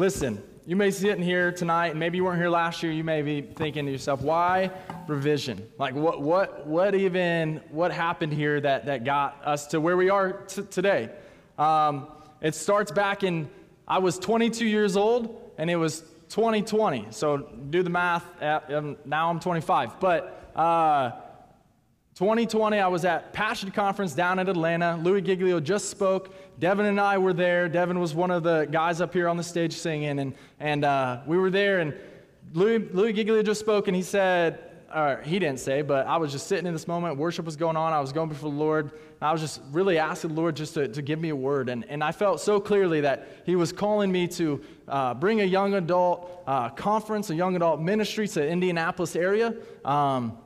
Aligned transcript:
Listen, 0.00 0.42
you 0.64 0.76
may 0.76 0.86
be 0.86 0.92
sitting 0.92 1.22
here 1.22 1.52
tonight, 1.52 1.88
and 1.88 2.00
maybe 2.00 2.16
you 2.16 2.24
weren't 2.24 2.38
here 2.38 2.48
last 2.48 2.82
year. 2.82 2.90
You 2.90 3.04
may 3.04 3.20
be 3.20 3.42
thinking 3.42 3.84
to 3.84 3.92
yourself, 3.92 4.22
why 4.22 4.70
revision? 5.06 5.68
Like, 5.76 5.94
what, 5.94 6.22
what, 6.22 6.66
what 6.66 6.94
even, 6.94 7.60
what 7.70 7.92
happened 7.92 8.32
here 8.32 8.62
that, 8.62 8.86
that 8.86 9.04
got 9.04 9.42
us 9.44 9.66
to 9.66 9.78
where 9.78 9.98
we 9.98 10.08
are 10.08 10.32
t- 10.32 10.62
today? 10.62 11.10
Um, 11.58 12.06
it 12.40 12.54
starts 12.54 12.90
back 12.90 13.24
in, 13.24 13.50
I 13.86 13.98
was 13.98 14.18
22 14.18 14.64
years 14.64 14.96
old, 14.96 15.52
and 15.58 15.68
it 15.68 15.76
was 15.76 16.00
2020. 16.30 17.08
So 17.10 17.36
do 17.68 17.82
the 17.82 17.90
math. 17.90 18.24
At, 18.40 18.72
um, 18.72 18.96
now 19.04 19.28
I'm 19.28 19.38
25. 19.38 20.00
But 20.00 20.50
uh, 20.56 21.10
2020, 22.20 22.78
I 22.78 22.86
was 22.86 23.06
at 23.06 23.32
Passion 23.32 23.70
Conference 23.70 24.12
down 24.12 24.38
in 24.40 24.46
Atlanta. 24.46 25.00
Louis 25.02 25.22
Giglio 25.22 25.58
just 25.58 25.88
spoke. 25.88 26.34
Devin 26.58 26.84
and 26.84 27.00
I 27.00 27.16
were 27.16 27.32
there. 27.32 27.66
Devin 27.66 27.98
was 27.98 28.14
one 28.14 28.30
of 28.30 28.42
the 28.42 28.68
guys 28.70 29.00
up 29.00 29.14
here 29.14 29.26
on 29.26 29.38
the 29.38 29.42
stage 29.42 29.72
singing, 29.72 30.18
and, 30.18 30.34
and 30.58 30.84
uh, 30.84 31.22
we 31.26 31.38
were 31.38 31.48
there. 31.48 31.78
And 31.78 31.94
Louis, 32.52 32.80
Louis 32.92 33.14
Giglio 33.14 33.42
just 33.42 33.58
spoke, 33.58 33.88
and 33.88 33.96
he 33.96 34.02
said, 34.02 34.58
or 34.94 35.22
he 35.24 35.38
didn't 35.38 35.60
say, 35.60 35.80
but 35.80 36.06
I 36.06 36.18
was 36.18 36.30
just 36.30 36.46
sitting 36.46 36.66
in 36.66 36.74
this 36.74 36.86
moment. 36.86 37.16
Worship 37.16 37.46
was 37.46 37.56
going 37.56 37.78
on. 37.78 37.94
I 37.94 38.00
was 38.00 38.12
going 38.12 38.28
before 38.28 38.50
the 38.50 38.56
Lord. 38.58 38.90
I 39.22 39.32
was 39.32 39.40
just 39.40 39.62
really 39.70 39.96
asking 39.96 40.34
the 40.34 40.36
Lord 40.42 40.56
just 40.56 40.74
to, 40.74 40.88
to 40.88 41.00
give 41.00 41.18
me 41.18 41.30
a 41.30 41.36
word. 41.36 41.70
And, 41.70 41.86
and 41.86 42.04
I 42.04 42.12
felt 42.12 42.42
so 42.42 42.60
clearly 42.60 43.00
that 43.00 43.28
He 43.46 43.56
was 43.56 43.72
calling 43.72 44.12
me 44.12 44.28
to 44.28 44.60
uh, 44.86 45.14
bring 45.14 45.40
a 45.40 45.44
young 45.44 45.72
adult 45.72 46.42
uh, 46.46 46.68
conference, 46.68 47.30
a 47.30 47.34
young 47.34 47.56
adult 47.56 47.80
ministry 47.80 48.28
to 48.28 48.40
the 48.40 48.46
Indianapolis 48.46 49.16
area. 49.16 49.54
Um, 49.86 50.36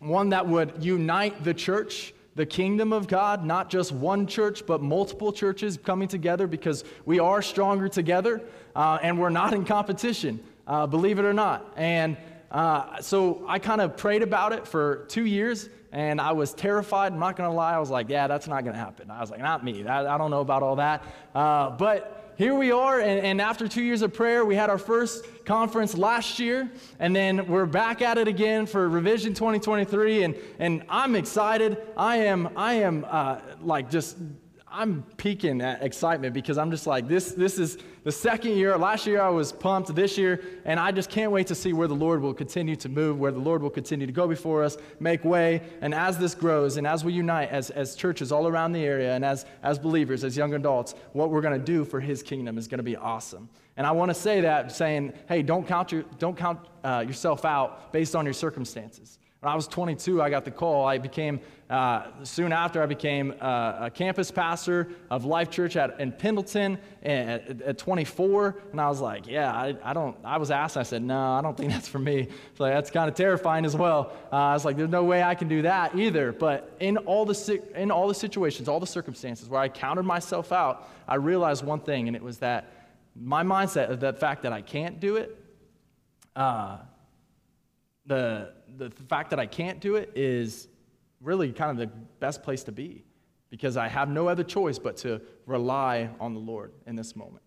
one 0.00 0.30
that 0.30 0.46
would 0.46 0.82
unite 0.82 1.44
the 1.44 1.54
church, 1.54 2.12
the 2.34 2.46
kingdom 2.46 2.92
of 2.92 3.06
God, 3.06 3.44
not 3.44 3.70
just 3.70 3.92
one 3.92 4.26
church, 4.26 4.64
but 4.66 4.80
multiple 4.82 5.32
churches 5.32 5.78
coming 5.82 6.08
together 6.08 6.46
because 6.46 6.84
we 7.04 7.20
are 7.20 7.42
stronger 7.42 7.88
together 7.88 8.42
uh, 8.74 8.98
and 9.02 9.18
we're 9.18 9.30
not 9.30 9.52
in 9.52 9.64
competition, 9.64 10.40
uh, 10.66 10.86
believe 10.86 11.18
it 11.18 11.24
or 11.24 11.34
not. 11.34 11.72
And 11.76 12.16
uh, 12.50 13.00
so 13.00 13.44
I 13.46 13.58
kind 13.58 13.80
of 13.80 13.96
prayed 13.96 14.22
about 14.22 14.52
it 14.52 14.66
for 14.66 15.04
two 15.08 15.26
years 15.26 15.68
and 15.92 16.20
I 16.20 16.32
was 16.32 16.54
terrified. 16.54 17.12
I'm 17.12 17.18
not 17.18 17.36
going 17.36 17.50
to 17.50 17.54
lie. 17.54 17.74
I 17.74 17.78
was 17.78 17.90
like, 17.90 18.08
yeah, 18.08 18.26
that's 18.26 18.46
not 18.46 18.64
going 18.64 18.74
to 18.74 18.80
happen. 18.80 19.10
I 19.10 19.20
was 19.20 19.30
like, 19.30 19.40
not 19.40 19.64
me. 19.64 19.86
I, 19.86 20.14
I 20.14 20.18
don't 20.18 20.30
know 20.30 20.40
about 20.40 20.62
all 20.62 20.76
that. 20.76 21.04
Uh, 21.34 21.70
but 21.70 22.19
here 22.40 22.54
we 22.54 22.72
are, 22.72 23.00
and, 23.00 23.20
and, 23.20 23.38
after 23.38 23.68
two 23.68 23.82
years 23.82 24.00
of 24.00 24.14
prayer, 24.14 24.46
we 24.46 24.54
had 24.54 24.70
our 24.70 24.78
first 24.78 25.44
conference 25.44 25.94
last 25.94 26.38
year, 26.38 26.70
and 26.98 27.14
then 27.14 27.46
we're 27.46 27.66
back 27.66 28.00
at 28.00 28.16
it 28.16 28.28
again 28.28 28.64
for 28.64 28.88
Revision 28.88 29.34
2023, 29.34 30.22
and, 30.22 30.34
and 30.58 30.82
I'm 30.88 31.16
excited. 31.16 31.76
I 31.98 32.16
am, 32.16 32.48
I 32.56 32.76
am 32.76 33.04
uh, 33.10 33.40
like 33.60 33.90
just 33.90 34.16
I'm 34.70 35.02
peaking 35.18 35.60
at 35.60 35.82
excitement 35.82 36.32
because 36.32 36.56
I'm 36.56 36.70
just 36.70 36.86
like, 36.86 37.06
this, 37.06 37.32
this 37.32 37.58
is 37.58 37.76
the 38.04 38.12
second 38.12 38.52
year. 38.52 38.76
Last 38.78 39.06
year 39.06 39.20
I 39.20 39.28
was 39.28 39.52
pumped, 39.52 39.94
this 39.94 40.16
year, 40.16 40.42
and 40.64 40.80
I 40.80 40.92
just 40.92 41.10
can't 41.10 41.32
wait 41.32 41.46
to 41.48 41.54
see 41.54 41.72
where 41.72 41.88
the 41.88 41.94
Lord 41.94 42.22
will 42.22 42.34
continue 42.34 42.76
to 42.76 42.88
move, 42.88 43.18
where 43.18 43.32
the 43.32 43.38
Lord 43.38 43.62
will 43.62 43.70
continue 43.70 44.06
to 44.06 44.12
go 44.12 44.26
before 44.26 44.62
us, 44.62 44.76
make 44.98 45.24
way. 45.24 45.62
And 45.80 45.94
as 45.94 46.18
this 46.18 46.34
grows, 46.34 46.76
and 46.76 46.86
as 46.86 47.04
we 47.04 47.12
unite 47.12 47.50
as, 47.50 47.70
as 47.70 47.94
churches 47.94 48.32
all 48.32 48.46
around 48.46 48.72
the 48.72 48.84
area, 48.84 49.14
and 49.14 49.24
as, 49.24 49.46
as 49.62 49.78
believers, 49.78 50.24
as 50.24 50.36
young 50.36 50.54
adults, 50.54 50.94
what 51.12 51.30
we're 51.30 51.42
going 51.42 51.58
to 51.58 51.64
do 51.64 51.84
for 51.84 52.00
His 52.00 52.22
kingdom 52.22 52.58
is 52.58 52.68
going 52.68 52.78
to 52.78 52.84
be 52.84 52.96
awesome. 52.96 53.48
And 53.76 53.86
I 53.86 53.92
want 53.92 54.10
to 54.10 54.14
say 54.14 54.40
that 54.42 54.72
saying, 54.72 55.12
hey, 55.28 55.42
don't 55.42 55.66
count, 55.66 55.92
your, 55.92 56.04
don't 56.18 56.36
count 56.36 56.60
uh, 56.84 57.04
yourself 57.06 57.44
out 57.44 57.92
based 57.92 58.14
on 58.14 58.24
your 58.24 58.34
circumstances. 58.34 59.18
When 59.40 59.50
I 59.50 59.56
was 59.56 59.66
22, 59.68 60.20
I 60.20 60.28
got 60.28 60.44
the 60.44 60.50
call. 60.50 60.86
I 60.86 60.98
became, 60.98 61.40
uh, 61.70 62.08
soon 62.24 62.52
after, 62.52 62.82
I 62.82 62.86
became 62.86 63.32
uh, 63.40 63.86
a 63.86 63.90
campus 63.90 64.30
pastor 64.30 64.88
of 65.08 65.24
Life 65.24 65.48
Church 65.48 65.76
at, 65.76 65.98
in 65.98 66.12
Pendleton 66.12 66.76
at, 67.02 67.62
at 67.62 67.78
24. 67.78 68.58
And 68.72 68.78
I 68.78 68.88
was 68.90 69.00
like, 69.00 69.26
yeah, 69.26 69.50
I, 69.50 69.74
I, 69.82 69.94
don't, 69.94 70.14
I 70.22 70.36
was 70.36 70.50
asked, 70.50 70.76
I 70.76 70.82
said, 70.82 71.02
no, 71.02 71.18
I 71.18 71.40
don't 71.40 71.56
think 71.56 71.72
that's 71.72 71.88
for 71.88 71.98
me. 71.98 72.28
So 72.58 72.64
that's 72.64 72.90
kind 72.90 73.08
of 73.08 73.14
terrifying 73.14 73.64
as 73.64 73.74
well. 73.74 74.12
Uh, 74.30 74.36
I 74.36 74.52
was 74.52 74.66
like, 74.66 74.76
there's 74.76 74.90
no 74.90 75.04
way 75.04 75.22
I 75.22 75.34
can 75.34 75.48
do 75.48 75.62
that 75.62 75.96
either. 75.96 76.32
But 76.32 76.76
in 76.78 76.98
all, 76.98 77.24
the, 77.24 77.62
in 77.74 77.90
all 77.90 78.08
the 78.08 78.14
situations, 78.14 78.68
all 78.68 78.78
the 78.80 78.86
circumstances 78.86 79.48
where 79.48 79.62
I 79.62 79.70
counted 79.70 80.02
myself 80.02 80.52
out, 80.52 80.86
I 81.08 81.14
realized 81.14 81.64
one 81.64 81.80
thing, 81.80 82.08
and 82.08 82.16
it 82.16 82.22
was 82.22 82.38
that 82.38 82.70
my 83.18 83.42
mindset, 83.42 83.98
the 84.00 84.12
fact 84.12 84.42
that 84.42 84.52
I 84.52 84.60
can't 84.60 85.00
do 85.00 85.16
it, 85.16 85.34
uh, 86.36 86.76
the 88.04 88.52
the 88.76 88.90
fact 88.90 89.30
that 89.30 89.38
I 89.38 89.46
can't 89.46 89.80
do 89.80 89.96
it 89.96 90.12
is 90.14 90.68
really 91.20 91.52
kind 91.52 91.70
of 91.70 91.76
the 91.76 91.94
best 92.18 92.42
place 92.42 92.64
to 92.64 92.72
be 92.72 93.04
because 93.50 93.76
I 93.76 93.88
have 93.88 94.08
no 94.08 94.28
other 94.28 94.44
choice 94.44 94.78
but 94.78 94.96
to 94.98 95.20
rely 95.46 96.08
on 96.20 96.34
the 96.34 96.40
Lord 96.40 96.72
in 96.86 96.96
this 96.96 97.16
moment. 97.16 97.42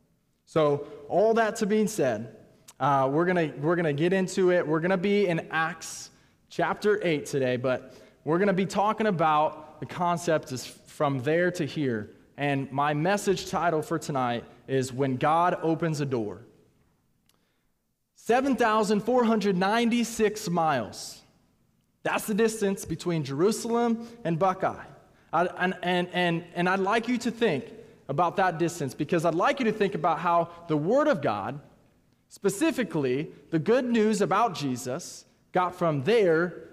So, 0.45 0.87
all 1.07 1.33
that 1.35 1.55
to 1.57 1.65
being 1.65 1.87
said, 1.87 2.35
uh, 2.79 3.09
we're 3.11 3.25
going 3.25 3.61
we're 3.61 3.75
gonna 3.75 3.93
get 3.93 4.13
into 4.13 4.51
it. 4.51 4.67
We're 4.67 4.81
going 4.81 4.91
to 4.91 4.97
be 4.97 5.27
in 5.27 5.47
Acts 5.51 6.09
chapter 6.49 6.99
8 7.01 7.25
today, 7.25 7.55
but 7.55 7.95
we're 8.25 8.37
going 8.37 8.47
to 8.47 8.53
be 8.53 8.65
talking 8.65 9.07
about 9.07 9.79
the 9.79 9.85
concept 9.85 10.51
is 10.51 10.65
from 10.65 11.19
there 11.21 11.49
to 11.51 11.65
here. 11.65 12.11
And 12.37 12.71
my 12.71 12.93
message 12.93 13.49
title 13.49 13.81
for 13.81 13.97
tonight 13.97 14.43
is 14.67 14.91
When 14.91 15.17
God 15.17 15.57
Opens 15.61 16.01
a 16.01 16.05
Door. 16.05 16.41
7,496 18.25 20.49
miles. 20.49 21.21
That's 22.03 22.25
the 22.25 22.33
distance 22.33 22.85
between 22.85 23.25
Jerusalem 23.25 24.07
and 24.23 24.39
Buckeye. 24.39 24.85
I, 25.33 25.47
and, 25.57 25.75
and, 25.83 26.07
and, 26.13 26.45
and 26.55 26.69
I'd 26.69 26.79
like 26.79 27.09
you 27.09 27.17
to 27.17 27.31
think 27.31 27.65
about 28.07 28.37
that 28.37 28.59
distance 28.59 28.93
because 28.93 29.25
I'd 29.25 29.35
like 29.35 29.59
you 29.59 29.65
to 29.65 29.73
think 29.73 29.93
about 29.93 30.19
how 30.19 30.47
the 30.69 30.77
Word 30.77 31.09
of 31.09 31.21
God, 31.21 31.59
specifically 32.29 33.29
the 33.49 33.59
good 33.59 33.83
news 33.83 34.21
about 34.21 34.55
Jesus, 34.55 35.25
got 35.51 35.75
from 35.75 36.03
there 36.03 36.69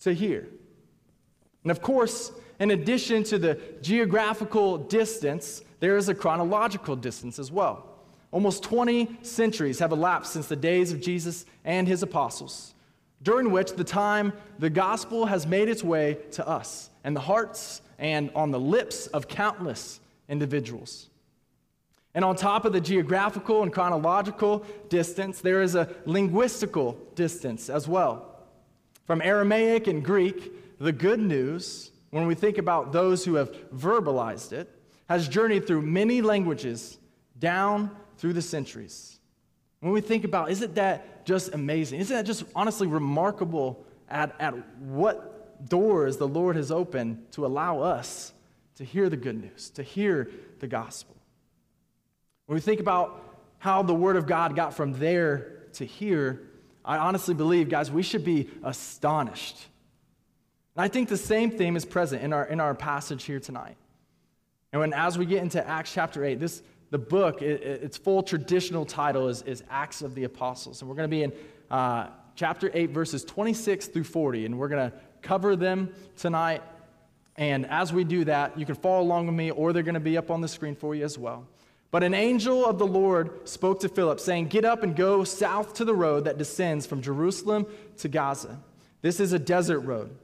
to 0.00 0.12
here. 0.12 0.48
And 1.62 1.70
of 1.70 1.80
course, 1.80 2.32
in 2.58 2.72
addition 2.72 3.22
to 3.24 3.38
the 3.38 3.60
geographical 3.82 4.78
distance, 4.78 5.62
there 5.78 5.96
is 5.96 6.08
a 6.08 6.14
chronological 6.14 6.96
distance 6.96 7.38
as 7.38 7.52
well. 7.52 7.95
Almost 8.36 8.64
20 8.64 9.20
centuries 9.22 9.78
have 9.78 9.92
elapsed 9.92 10.34
since 10.34 10.46
the 10.46 10.56
days 10.56 10.92
of 10.92 11.00
Jesus 11.00 11.46
and 11.64 11.88
his 11.88 12.02
apostles 12.02 12.74
during 13.22 13.50
which 13.50 13.72
the 13.72 13.82
time 13.82 14.30
the 14.58 14.68
gospel 14.68 15.24
has 15.24 15.46
made 15.46 15.70
its 15.70 15.82
way 15.82 16.18
to 16.32 16.46
us 16.46 16.90
and 17.02 17.16
the 17.16 17.20
hearts 17.20 17.80
and 17.98 18.30
on 18.34 18.50
the 18.50 18.60
lips 18.60 19.06
of 19.06 19.26
countless 19.26 20.00
individuals. 20.28 21.08
And 22.14 22.26
on 22.26 22.36
top 22.36 22.66
of 22.66 22.74
the 22.74 22.80
geographical 22.82 23.62
and 23.62 23.72
chronological 23.72 24.66
distance, 24.90 25.40
there 25.40 25.62
is 25.62 25.74
a 25.74 25.86
linguistical 26.04 26.98
distance 27.14 27.70
as 27.70 27.88
well. 27.88 28.36
From 29.06 29.22
Aramaic 29.22 29.86
and 29.86 30.04
Greek, 30.04 30.78
the 30.78 30.92
good 30.92 31.20
news, 31.20 31.90
when 32.10 32.26
we 32.26 32.34
think 32.34 32.58
about 32.58 32.92
those 32.92 33.24
who 33.24 33.36
have 33.36 33.50
verbalized 33.70 34.52
it, 34.52 34.68
has 35.08 35.26
journeyed 35.26 35.66
through 35.66 35.80
many 35.80 36.20
languages 36.20 36.98
down 37.38 37.96
through 38.18 38.32
the 38.32 38.42
centuries. 38.42 39.18
When 39.80 39.92
we 39.92 40.00
think 40.00 40.24
about, 40.24 40.50
isn't 40.50 40.74
that 40.76 41.26
just 41.26 41.54
amazing? 41.54 42.00
Isn't 42.00 42.16
that 42.16 42.26
just 42.26 42.44
honestly 42.54 42.86
remarkable 42.86 43.84
at, 44.08 44.34
at 44.40 44.54
what 44.78 45.68
doors 45.68 46.16
the 46.16 46.28
Lord 46.28 46.56
has 46.56 46.70
opened 46.70 47.30
to 47.32 47.46
allow 47.46 47.80
us 47.80 48.32
to 48.76 48.84
hear 48.84 49.08
the 49.08 49.16
good 49.16 49.40
news, 49.40 49.70
to 49.70 49.82
hear 49.82 50.30
the 50.60 50.66
gospel? 50.66 51.16
When 52.46 52.54
we 52.54 52.60
think 52.60 52.80
about 52.80 53.22
how 53.58 53.82
the 53.82 53.94
Word 53.94 54.16
of 54.16 54.26
God 54.26 54.54
got 54.54 54.74
from 54.74 54.92
there 54.94 55.64
to 55.74 55.84
here, 55.84 56.42
I 56.84 56.98
honestly 56.98 57.34
believe, 57.34 57.68
guys, 57.68 57.90
we 57.90 58.02
should 58.02 58.24
be 58.24 58.48
astonished. 58.62 59.66
And 60.76 60.84
I 60.84 60.88
think 60.88 61.08
the 61.08 61.16
same 61.16 61.50
theme 61.50 61.76
is 61.76 61.84
present 61.84 62.22
in 62.22 62.32
our, 62.32 62.44
in 62.44 62.60
our 62.60 62.74
passage 62.74 63.24
here 63.24 63.40
tonight. 63.40 63.76
And 64.72 64.80
when, 64.80 64.92
as 64.92 65.18
we 65.18 65.26
get 65.26 65.42
into 65.42 65.66
Acts 65.66 65.92
chapter 65.92 66.24
8, 66.24 66.38
this, 66.38 66.62
the 66.90 66.98
book, 66.98 67.42
it, 67.42 67.62
its 67.62 67.96
full 67.96 68.22
traditional 68.22 68.84
title 68.84 69.28
is, 69.28 69.42
is 69.42 69.62
Acts 69.70 70.02
of 70.02 70.14
the 70.14 70.24
Apostles. 70.24 70.80
And 70.80 70.88
we're 70.88 70.96
going 70.96 71.10
to 71.10 71.16
be 71.16 71.22
in 71.24 71.32
uh, 71.70 72.08
chapter 72.34 72.70
8, 72.72 72.90
verses 72.90 73.24
26 73.24 73.88
through 73.88 74.04
40. 74.04 74.46
And 74.46 74.58
we're 74.58 74.68
going 74.68 74.90
to 74.90 74.96
cover 75.22 75.56
them 75.56 75.92
tonight. 76.16 76.62
And 77.36 77.66
as 77.66 77.92
we 77.92 78.04
do 78.04 78.24
that, 78.24 78.58
you 78.58 78.64
can 78.64 78.76
follow 78.76 79.02
along 79.02 79.26
with 79.26 79.34
me, 79.34 79.50
or 79.50 79.72
they're 79.72 79.82
going 79.82 79.94
to 79.94 80.00
be 80.00 80.16
up 80.16 80.30
on 80.30 80.40
the 80.40 80.48
screen 80.48 80.74
for 80.74 80.94
you 80.94 81.04
as 81.04 81.18
well. 81.18 81.46
But 81.90 82.02
an 82.02 82.14
angel 82.14 82.64
of 82.64 82.78
the 82.78 82.86
Lord 82.86 83.48
spoke 83.48 83.80
to 83.80 83.88
Philip, 83.88 84.20
saying, 84.20 84.48
Get 84.48 84.64
up 84.64 84.82
and 84.82 84.94
go 84.94 85.24
south 85.24 85.74
to 85.74 85.84
the 85.84 85.94
road 85.94 86.24
that 86.24 86.38
descends 86.38 86.86
from 86.86 87.02
Jerusalem 87.02 87.66
to 87.98 88.08
Gaza. 88.08 88.58
This 89.02 89.20
is 89.20 89.32
a 89.32 89.38
desert 89.38 89.80
road. 89.80 90.16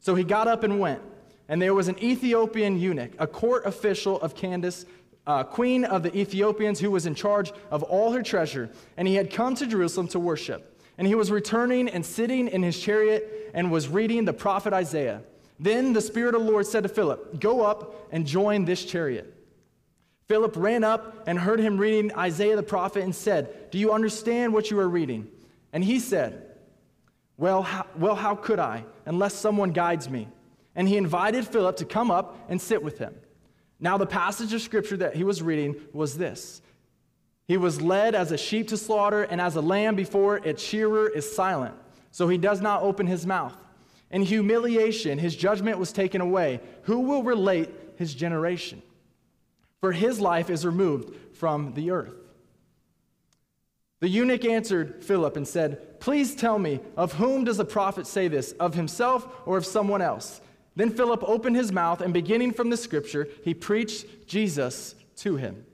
So 0.00 0.14
he 0.14 0.24
got 0.24 0.48
up 0.48 0.64
and 0.64 0.80
went. 0.80 1.02
And 1.48 1.60
there 1.60 1.74
was 1.74 1.88
an 1.88 2.02
Ethiopian 2.02 2.78
eunuch, 2.78 3.12
a 3.18 3.26
court 3.26 3.66
official 3.66 4.20
of 4.20 4.36
Candace 4.36 4.86
uh, 5.26 5.44
queen 5.44 5.84
of 5.84 6.02
the 6.02 6.16
Ethiopians, 6.16 6.80
who 6.80 6.90
was 6.90 7.06
in 7.06 7.14
charge 7.14 7.52
of 7.70 7.82
all 7.82 8.12
her 8.12 8.22
treasure. 8.22 8.70
And 8.96 9.06
he 9.06 9.14
had 9.14 9.32
come 9.32 9.54
to 9.56 9.66
Jerusalem 9.66 10.08
to 10.08 10.18
worship. 10.18 10.80
And 10.98 11.06
he 11.06 11.14
was 11.14 11.30
returning 11.30 11.88
and 11.88 12.04
sitting 12.04 12.48
in 12.48 12.62
his 12.62 12.78
chariot 12.78 13.50
and 13.54 13.70
was 13.70 13.88
reading 13.88 14.24
the 14.24 14.32
prophet 14.32 14.72
Isaiah. 14.72 15.22
Then 15.58 15.92
the 15.92 16.00
Spirit 16.00 16.34
of 16.34 16.44
the 16.44 16.50
Lord 16.50 16.66
said 16.66 16.82
to 16.82 16.88
Philip, 16.88 17.40
Go 17.40 17.62
up 17.62 18.08
and 18.12 18.26
join 18.26 18.64
this 18.64 18.84
chariot. 18.84 19.34
Philip 20.26 20.54
ran 20.56 20.84
up 20.84 21.24
and 21.26 21.38
heard 21.38 21.58
him 21.58 21.76
reading 21.76 22.14
Isaiah 22.16 22.56
the 22.56 22.62
prophet 22.62 23.02
and 23.02 23.14
said, 23.14 23.70
Do 23.70 23.78
you 23.78 23.92
understand 23.92 24.52
what 24.52 24.70
you 24.70 24.78
are 24.78 24.88
reading? 24.88 25.28
And 25.72 25.82
he 25.84 25.98
said, 25.98 26.46
Well, 27.36 27.62
how, 27.62 27.86
well, 27.96 28.14
how 28.14 28.36
could 28.36 28.58
I, 28.58 28.84
unless 29.06 29.34
someone 29.34 29.72
guides 29.72 30.08
me? 30.08 30.28
And 30.74 30.88
he 30.88 30.96
invited 30.96 31.46
Philip 31.46 31.76
to 31.78 31.84
come 31.84 32.10
up 32.10 32.38
and 32.48 32.60
sit 32.60 32.82
with 32.82 32.98
him. 32.98 33.14
Now, 33.80 33.96
the 33.96 34.06
passage 34.06 34.52
of 34.52 34.60
scripture 34.60 34.98
that 34.98 35.16
he 35.16 35.24
was 35.24 35.42
reading 35.42 35.76
was 35.92 36.18
this 36.18 36.60
He 37.46 37.56
was 37.56 37.80
led 37.80 38.14
as 38.14 38.30
a 38.30 38.38
sheep 38.38 38.68
to 38.68 38.76
slaughter, 38.76 39.22
and 39.22 39.40
as 39.40 39.56
a 39.56 39.60
lamb 39.60 39.96
before 39.96 40.36
its 40.38 40.62
shearer 40.62 41.08
is 41.08 41.30
silent, 41.34 41.74
so 42.10 42.28
he 42.28 42.38
does 42.38 42.60
not 42.60 42.82
open 42.82 43.06
his 43.06 43.26
mouth. 43.26 43.56
In 44.10 44.22
humiliation, 44.22 45.18
his 45.18 45.36
judgment 45.36 45.78
was 45.78 45.92
taken 45.92 46.20
away. 46.20 46.60
Who 46.82 47.00
will 47.00 47.22
relate 47.22 47.70
his 47.96 48.12
generation? 48.12 48.82
For 49.80 49.92
his 49.92 50.20
life 50.20 50.50
is 50.50 50.66
removed 50.66 51.14
from 51.36 51.72
the 51.74 51.92
earth. 51.92 52.14
The 54.00 54.08
eunuch 54.08 54.44
answered 54.44 55.04
Philip 55.04 55.36
and 55.36 55.46
said, 55.46 56.00
Please 56.00 56.34
tell 56.34 56.58
me, 56.58 56.80
of 56.96 57.14
whom 57.14 57.44
does 57.44 57.58
the 57.58 57.64
prophet 57.64 58.06
say 58.06 58.28
this, 58.28 58.52
of 58.52 58.74
himself 58.74 59.28
or 59.46 59.56
of 59.56 59.66
someone 59.66 60.02
else? 60.02 60.40
Then 60.80 60.88
Philip 60.88 61.22
opened 61.24 61.56
his 61.56 61.72
mouth, 61.72 62.00
and 62.00 62.10
beginning 62.10 62.54
from 62.54 62.70
the 62.70 62.76
scripture, 62.78 63.28
he 63.44 63.52
preached 63.52 64.26
Jesus 64.26 64.94
to 65.16 65.36
him. 65.36 65.66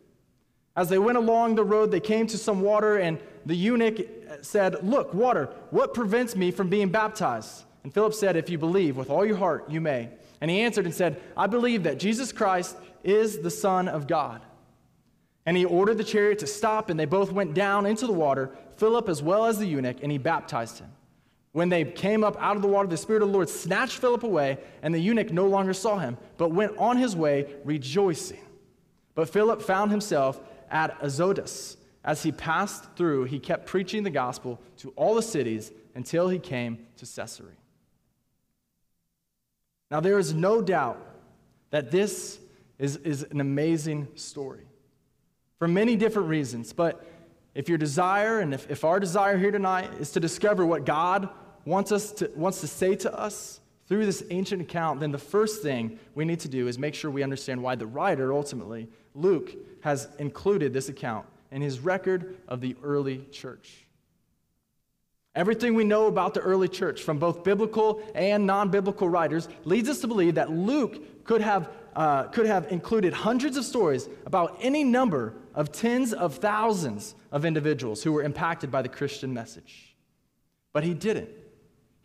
As 0.75 0.89
they 0.89 0.99
went 0.99 1.17
along 1.17 1.55
the 1.55 1.63
road, 1.63 1.93
they 1.93 2.01
came 2.01 2.27
to 2.27 2.37
some 2.37 2.61
water, 2.61 2.97
and 2.97 3.21
the 3.45 3.55
eunuch 3.55 4.05
said, 4.43 4.83
Look, 4.83 5.15
water, 5.15 5.49
what 5.71 5.95
prevents 5.95 6.35
me 6.35 6.51
from 6.51 6.69
being 6.69 6.89
baptized? 6.89 7.63
And 7.85 7.95
Philip 7.95 8.15
said, 8.15 8.37
If 8.37 8.51
you 8.51 8.59
believe 8.59 8.97
with 8.97 9.09
all 9.09 9.25
your 9.25 9.37
heart, 9.37 9.71
you 9.71 9.81
may. 9.81 10.09
And 10.41 10.51
he 10.51 10.63
answered 10.63 10.87
and 10.87 10.95
said, 10.95 11.23
I 11.37 11.47
believe 11.47 11.85
that 11.85 12.01
Jesus 12.01 12.33
Christ 12.33 12.77
is 13.05 13.39
the 13.39 13.51
Son 13.53 13.87
of 13.87 14.09
God. 14.09 14.43
And 15.47 15.57
he 15.57 15.65
ordered 15.65 15.99
the 15.99 16.05
chariot 16.05 16.41
to 16.41 16.49
stop, 16.49 16.91
and 16.91 16.99
they 16.99 17.05
both 17.05 17.31
went 17.31 17.55
down 17.55 17.87
into 17.87 18.09
the 18.09 18.13
water, 18.13 18.51
Philip 18.77 19.09
as 19.09 19.23
well 19.23 19.45
as 19.45 19.61
the 19.61 19.67
eunuch, 19.67 19.99
and 20.03 20.11
he 20.11 20.19
baptized 20.19 20.81
him. 20.81 20.91
When 21.57 21.71
they 21.71 21.87
came 21.87 22.23
up 22.23 22.37
out 22.39 22.57
of 22.57 22.61
the 22.61 22.69
water, 22.69 22.87
the 22.87 22.99
Spirit 22.99 23.23
of 23.23 23.29
the 23.29 23.33
Lord 23.33 23.49
snatched 23.49 23.97
Philip 23.97 24.25
away, 24.25 24.59
and 24.83 24.93
the 24.93 24.99
eunuch 24.99 25.33
no 25.33 25.47
longer 25.47 25.73
saw 25.73 25.97
him, 25.97 26.19
but 26.37 26.51
went 26.51 26.77
on 26.77 26.99
his 26.99 27.17
way 27.17 27.47
rejoicing. 27.65 28.43
But 29.15 29.31
Philip 29.31 29.63
found 29.63 29.91
himself 29.91 30.39
at 30.71 30.99
Azotus. 31.01 31.79
As 32.05 32.23
he 32.23 32.31
passed 32.31 32.95
through, 32.95 33.25
he 33.25 33.39
kept 33.39 33.65
preaching 33.65 34.03
the 34.03 34.11
gospel 34.11 34.61
to 34.81 34.91
all 34.97 35.15
the 35.15 35.23
cities 35.23 35.73
until 35.95 36.29
he 36.29 36.39
came 36.39 36.85
to 36.99 37.07
Caesarea. 37.07 37.57
Now, 39.91 40.01
there 40.01 40.19
is 40.19 40.35
no 40.35 40.61
doubt 40.61 41.01
that 41.71 41.91
this 41.91 42.39
is, 42.79 42.97
is 42.97 43.23
an 43.23 43.41
amazing 43.41 44.09
story 44.15 44.67
for 45.59 45.69
many 45.69 45.97
different 45.97 46.29
reasons. 46.29 46.75
But 46.75 47.03
if 47.55 47.67
your 47.67 47.79
desire, 47.79 48.41
and 48.41 48.53
if, 48.53 48.71
if 48.71 48.85
our 48.85 49.01
desire 49.01 49.39
here 49.39 49.53
tonight 49.53 49.91
is 49.99 50.11
to 50.11 50.21
discover 50.21 50.67
what 50.67 50.85
God 50.85 51.31
wants, 51.67 51.93
us 51.93 52.13
to, 52.13 52.31
wants 52.35 52.63
to 52.63 52.67
say 52.67 52.95
to 52.97 53.13
us 53.13 53.61
through 53.89 54.07
this 54.07 54.25
ancient 54.31 54.63
account, 54.63 55.01
then 55.01 55.13
the 55.13 55.19
first 55.19 55.63
thing 55.63 55.99
we 56.15 56.25
need 56.25 56.41
to 56.41 56.49
do 56.49 56.69
is 56.69 56.79
make 56.79 56.95
sure 56.95 57.11
we 57.11 57.23
understand 57.23 57.63
why 57.63 57.75
the 57.75 57.87
writer, 57.87 58.33
ultimately, 58.33 58.89
Luke, 59.15 59.53
has 59.83 60.09
included 60.19 60.73
this 60.73 60.89
account 60.89 61.27
in 61.51 61.61
his 61.61 61.81
record 61.81 62.37
of 62.49 62.61
the 62.61 62.77
early 62.83 63.19
church. 63.31 63.85
Everything 65.35 65.75
we 65.75 65.85
know 65.85 66.07
about 66.07 66.33
the 66.33 66.41
early 66.41 66.67
church, 66.67 67.03
from 67.03 67.19
both 67.19 67.45
biblical 67.45 68.03
and 68.15 68.47
non 68.47 68.71
biblical 68.71 69.09
writers, 69.09 69.49
leads 69.65 69.89
us 69.89 70.01
to 70.01 70.07
believe 70.07 70.37
that 70.37 70.51
Luke 70.51 71.25
could 71.25 71.43
have, 71.43 71.71
uh, 71.95 72.25
could 72.25 72.47
have 72.47 72.73
included 72.73 73.13
hundreds 73.13 73.57
of 73.59 73.65
stories 73.65 74.09
about 74.25 74.57
any 74.61 74.83
number 74.83 75.35
of 75.55 75.73
tens 75.73 76.15
of 76.15 76.37
thousands 76.37 77.15
of 77.33 77.45
individuals 77.45 78.03
who 78.03 78.13
were 78.13 78.23
impacted 78.23 78.71
by 78.71 78.81
the 78.81 78.89
Christian 78.89 79.35
message. 79.35 79.95
But 80.73 80.85
he 80.85 80.95
didn't. 80.95 81.29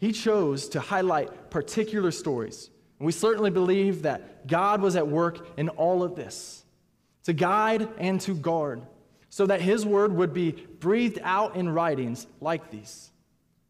He 0.01 0.11
chose 0.11 0.67
to 0.69 0.79
highlight 0.79 1.51
particular 1.51 2.09
stories. 2.09 2.71
And 2.97 3.05
we 3.05 3.11
certainly 3.11 3.51
believe 3.51 4.01
that 4.01 4.47
God 4.47 4.81
was 4.81 4.95
at 4.95 5.07
work 5.07 5.47
in 5.57 5.69
all 5.69 6.01
of 6.01 6.15
this 6.15 6.65
to 7.25 7.33
guide 7.33 7.87
and 7.99 8.19
to 8.21 8.33
guard 8.33 8.81
so 9.29 9.45
that 9.45 9.61
his 9.61 9.85
word 9.85 10.11
would 10.11 10.33
be 10.33 10.53
breathed 10.79 11.19
out 11.21 11.55
in 11.55 11.69
writings 11.69 12.25
like 12.39 12.71
these. 12.71 13.11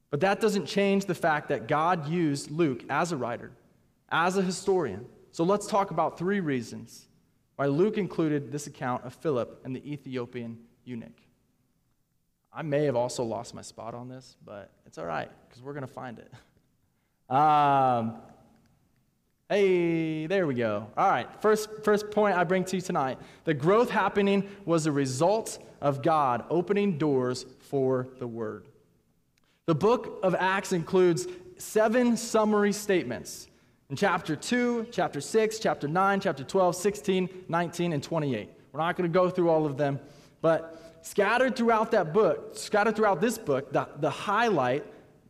But 0.10 0.22
that 0.22 0.40
doesn't 0.40 0.68
change 0.68 1.04
the 1.04 1.14
fact 1.14 1.50
that 1.50 1.68
God 1.68 2.08
used 2.08 2.50
Luke 2.50 2.86
as 2.90 3.12
a 3.12 3.18
writer, 3.18 3.52
as 4.08 4.38
a 4.38 4.42
historian. 4.42 5.06
So 5.32 5.44
let's 5.44 5.68
talk 5.68 5.92
about 5.92 6.18
three 6.18 6.40
reasons 6.40 7.10
why 7.58 7.66
Luke 7.66 7.98
included 7.98 8.54
this 8.54 8.68
account 8.68 9.04
of 9.04 9.14
Philip 9.14 9.62
and 9.66 9.76
the 9.76 9.86
Ethiopian 9.92 10.60
eunuch. 10.86 11.20
I 12.54 12.64
may 12.64 12.86
have 12.86 12.96
also 12.96 13.24
lost 13.24 13.54
my 13.54 13.62
spot 13.62 13.94
on 13.94 14.10
this, 14.10 14.36
but 14.46 14.72
it's 14.86 14.98
all 14.98 15.06
right 15.06 15.30
because 15.48 15.64
we're 15.64 15.74
going 15.74 15.88
to 15.88 15.94
find 15.94 16.20
it. 16.20 16.32
Um, 17.30 18.18
hey, 19.48 20.28
there 20.28 20.46
we 20.46 20.54
go. 20.54 20.88
All 20.98 21.10
right, 21.10 21.30
first, 21.42 21.70
first 21.82 22.12
point 22.12 22.36
I 22.36 22.44
bring 22.44 22.66
to 22.66 22.76
you 22.76 22.82
tonight 22.82 23.20
the 23.46 23.54
growth 23.54 23.90
happening 23.90 24.50
was 24.66 24.86
a 24.86 24.92
result 24.92 25.58
of 25.80 26.02
God 26.02 26.44
opening 26.50 26.98
doors 26.98 27.46
for 27.60 28.10
the 28.20 28.28
word. 28.28 28.66
The 29.66 29.76
book 29.76 30.20
of 30.24 30.36
Acts 30.36 30.74
includes 30.74 31.26
seven 31.58 32.18
summary 32.18 32.74
statements 32.74 33.48
in 33.90 33.96
chapter 33.96 34.36
2, 34.36 34.88
chapter 34.92 35.22
6, 35.22 35.60
chapter 35.60 35.88
9, 35.88 36.20
chapter 36.20 36.44
12, 36.44 36.76
16, 36.76 37.30
19, 37.48 37.94
and 37.94 38.04
28. 38.04 38.50
We're 38.74 38.80
not 38.82 38.98
going 38.98 39.10
to 39.10 39.14
go 39.14 39.30
through 39.30 39.50
all 39.50 39.66
of 39.66 39.78
them, 39.78 40.02
but 40.42 40.91
scattered 41.02 41.56
throughout 41.56 41.92
that 41.92 42.14
book, 42.14 42.58
scattered 42.58 42.96
throughout 42.96 43.22
this 43.22 43.38
book, 43.38 43.72
the, 43.72 43.88
the 44.00 44.10
highlight, 44.10 44.86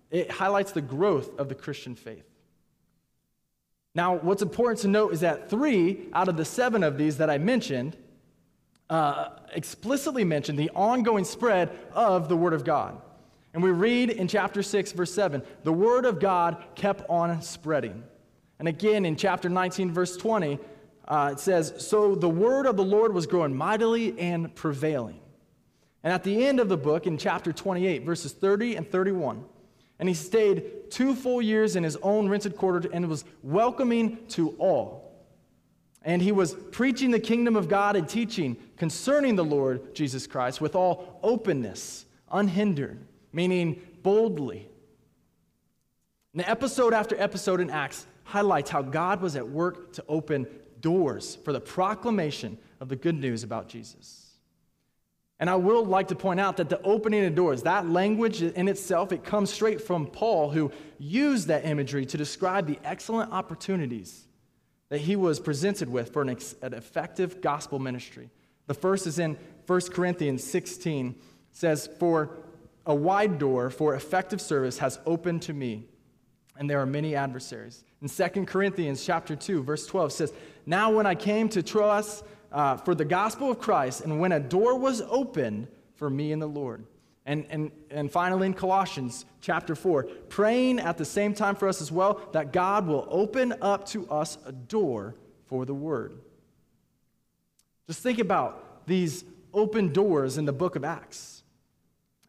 it 0.09 0.29
highlights 0.29 0.71
the 0.71 0.81
growth 0.81 1.37
of 1.39 1.49
the 1.49 1.55
Christian 1.55 1.95
faith. 1.95 2.25
Now, 3.93 4.15
what's 4.15 4.41
important 4.41 4.79
to 4.81 4.87
note 4.87 5.13
is 5.13 5.19
that 5.21 5.49
three 5.49 6.07
out 6.13 6.29
of 6.29 6.37
the 6.37 6.45
seven 6.45 6.83
of 6.83 6.97
these 6.97 7.17
that 7.17 7.29
I 7.29 7.37
mentioned 7.37 7.97
uh, 8.89 9.29
explicitly 9.53 10.23
mention 10.23 10.55
the 10.55 10.69
ongoing 10.75 11.23
spread 11.23 11.69
of 11.93 12.29
the 12.29 12.35
Word 12.35 12.53
of 12.53 12.63
God. 12.63 13.01
And 13.53 13.63
we 13.63 13.71
read 13.71 14.09
in 14.09 14.27
chapter 14.27 14.61
6, 14.63 14.91
verse 14.93 15.13
7 15.13 15.41
the 15.63 15.73
word 15.73 16.05
of 16.05 16.19
God 16.19 16.63
kept 16.75 17.09
on 17.09 17.41
spreading. 17.41 18.03
And 18.59 18.67
again 18.67 19.05
in 19.05 19.15
chapter 19.15 19.49
19, 19.49 19.91
verse 19.91 20.15
20, 20.17 20.59
uh, 21.07 21.29
it 21.33 21.39
says, 21.39 21.73
So 21.77 22.15
the 22.15 22.29
word 22.29 22.65
of 22.65 22.77
the 22.77 22.83
Lord 22.83 23.13
was 23.13 23.25
growing 23.25 23.55
mightily 23.55 24.17
and 24.19 24.53
prevailing. 24.55 25.20
And 26.03 26.11
at 26.13 26.23
the 26.23 26.45
end 26.45 26.59
of 26.59 26.69
the 26.69 26.77
book, 26.77 27.05
in 27.05 27.17
chapter 27.17 27.53
28, 27.53 28.03
verses 28.03 28.33
30 28.33 28.75
and 28.75 28.89
31, 28.89 29.43
and 29.99 30.09
he 30.09 30.15
stayed 30.15 30.89
two 30.89 31.13
full 31.13 31.41
years 31.41 31.75
in 31.75 31.83
his 31.83 31.95
own 31.97 32.27
rented 32.27 32.57
quarter 32.57 32.89
and 32.91 33.07
was 33.07 33.23
welcoming 33.43 34.25
to 34.29 34.49
all. 34.57 35.27
And 36.03 36.21
he 36.21 36.31
was 36.31 36.55
preaching 36.71 37.11
the 37.11 37.19
kingdom 37.19 37.55
of 37.55 37.69
God 37.69 37.95
and 37.95 38.09
teaching 38.09 38.57
concerning 38.77 39.35
the 39.35 39.43
Lord 39.45 39.93
Jesus 39.93 40.25
Christ 40.25 40.59
with 40.59 40.75
all 40.75 41.19
openness, 41.21 42.05
unhindered 42.31 43.05
meaning 43.33 43.81
boldly. 44.03 44.67
And 46.33 46.43
episode 46.43 46.93
after 46.93 47.19
episode 47.19 47.59
in 47.59 47.69
Acts 47.69 48.05
highlights 48.23 48.69
how 48.69 48.81
God 48.81 49.21
was 49.21 49.35
at 49.35 49.47
work 49.47 49.93
to 49.93 50.03
open 50.07 50.47
doors 50.79 51.37
for 51.43 51.51
the 51.53 51.59
proclamation 51.59 52.57
of 52.79 52.89
the 52.89 52.95
good 52.95 53.15
news 53.15 53.43
about 53.43 53.67
Jesus. 53.67 54.20
And 55.41 55.49
I 55.49 55.55
will 55.55 55.83
like 55.83 56.09
to 56.09 56.15
point 56.15 56.39
out 56.39 56.57
that 56.57 56.69
the 56.69 56.79
opening 56.83 57.25
of 57.25 57.33
doors, 57.33 57.63
that 57.63 57.89
language 57.89 58.43
in 58.43 58.67
itself, 58.67 59.11
it 59.11 59.23
comes 59.23 59.51
straight 59.51 59.81
from 59.81 60.05
Paul, 60.05 60.51
who 60.51 60.71
used 60.99 61.47
that 61.47 61.65
imagery 61.65 62.05
to 62.05 62.17
describe 62.17 62.67
the 62.67 62.77
excellent 62.83 63.33
opportunities 63.33 64.27
that 64.89 64.99
he 64.99 65.15
was 65.15 65.39
presented 65.39 65.89
with 65.89 66.13
for 66.13 66.21
an, 66.21 66.29
ex- 66.29 66.53
an 66.61 66.75
effective 66.75 67.41
gospel 67.41 67.79
ministry. 67.79 68.29
The 68.67 68.75
first 68.75 69.07
is 69.07 69.17
in 69.17 69.35
1 69.65 69.81
Corinthians 69.91 70.43
16, 70.43 71.07
it 71.07 71.15
says, 71.51 71.89
For 71.97 72.29
a 72.85 72.93
wide 72.93 73.39
door 73.39 73.71
for 73.71 73.95
effective 73.95 74.41
service 74.41 74.77
has 74.77 74.99
opened 75.07 75.41
to 75.43 75.53
me, 75.53 75.85
and 76.55 76.69
there 76.69 76.79
are 76.79 76.85
many 76.85 77.15
adversaries. 77.15 77.83
In 77.99 78.09
2 78.09 78.45
Corinthians 78.45 79.03
chapter 79.03 79.35
2, 79.35 79.63
verse 79.63 79.87
12 79.87 80.11
says, 80.13 80.33
Now 80.67 80.91
when 80.91 81.07
I 81.07 81.15
came 81.15 81.49
to 81.49 81.63
Troas 81.63 82.21
uh, 82.51 82.77
for 82.77 82.93
the 82.95 83.05
gospel 83.05 83.51
of 83.51 83.59
Christ, 83.59 84.01
and 84.01 84.19
when 84.19 84.31
a 84.31 84.39
door 84.39 84.77
was 84.77 85.01
opened 85.01 85.67
for 85.95 86.09
me 86.09 86.31
and 86.31 86.41
the 86.41 86.47
Lord. 86.47 86.85
And, 87.25 87.45
and, 87.49 87.71
and 87.91 88.11
finally 88.11 88.47
in 88.47 88.53
Colossians 88.53 89.25
chapter 89.41 89.75
4, 89.75 90.03
praying 90.29 90.79
at 90.79 90.97
the 90.97 91.05
same 91.05 91.33
time 91.33 91.55
for 91.55 91.67
us 91.67 91.81
as 91.81 91.91
well 91.91 92.19
that 92.31 92.51
God 92.51 92.87
will 92.87 93.07
open 93.09 93.53
up 93.61 93.85
to 93.89 94.09
us 94.09 94.37
a 94.45 94.51
door 94.51 95.15
for 95.45 95.65
the 95.65 95.73
word. 95.73 96.17
Just 97.87 98.01
think 98.01 98.19
about 98.19 98.87
these 98.87 99.23
open 99.53 99.93
doors 99.93 100.37
in 100.37 100.45
the 100.45 100.53
book 100.53 100.75
of 100.75 100.83
Acts. 100.83 101.40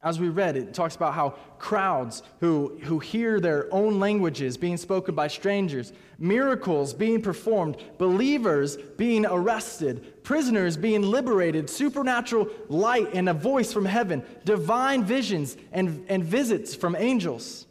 As 0.05 0.19
we 0.19 0.29
read, 0.29 0.57
it 0.57 0.75
talks 0.75 0.97
about 0.97 1.15
how 1.15 1.31
crowds 1.61 2.25
who, 2.41 2.77
who 2.83 2.99
hear 2.99 3.39
their 3.39 3.73
own 3.73 4.01
languages 4.01 4.57
being 4.57 4.77
spoken 4.77 5.15
by 5.15 5.29
strangers, 5.29 5.93
miracles 6.19 6.93
being 6.93 7.23
performed, 7.23 7.77
believers 7.99 8.77
being 8.97 9.25
arrested, 9.25 10.25
prisoners 10.25 10.77
being 10.77 11.03
liberated, 11.03 11.71
supernatural 11.71 12.49
light 12.69 13.11
and 13.15 13.29
a 13.29 13.35
voice 13.35 13.73
from 13.73 13.85
heaven, 13.85 14.25
divine 14.45 15.05
visions 15.05 15.57
and, 15.71 16.05
and 16.09 16.25
visits 16.25 16.75
from 16.75 16.97
angels. 16.97 17.67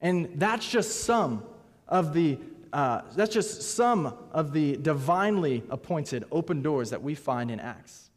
And 0.00 0.32
that's 0.34 0.68
just 0.68 1.02
some 1.02 1.44
of 1.86 2.12
the 2.12 2.38
uh, 2.70 3.00
that's 3.16 3.32
just 3.32 3.62
some 3.62 4.14
of 4.30 4.52
the 4.52 4.76
divinely 4.76 5.62
appointed 5.70 6.24
open 6.30 6.60
doors 6.60 6.90
that 6.90 7.02
we 7.02 7.14
find 7.14 7.50
in 7.50 7.60
Acts. 7.60 8.07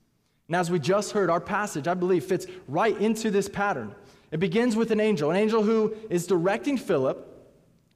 And 0.52 0.58
as 0.58 0.70
we 0.70 0.80
just 0.80 1.14
heard, 1.14 1.30
our 1.30 1.40
passage, 1.40 1.88
I 1.88 1.94
believe, 1.94 2.26
fits 2.26 2.46
right 2.68 2.98
into 2.98 3.32
this 3.32 3.48
pattern. 3.48 3.96
It 4.32 4.42
begins 4.42 4.76
with 4.76 4.92
an 4.92 5.00
angel, 5.00 5.32
an 5.32 5.38
angel 5.38 5.64
who 5.64 5.96
is 6.10 6.28
directing 6.28 6.78
Philip 6.78 7.26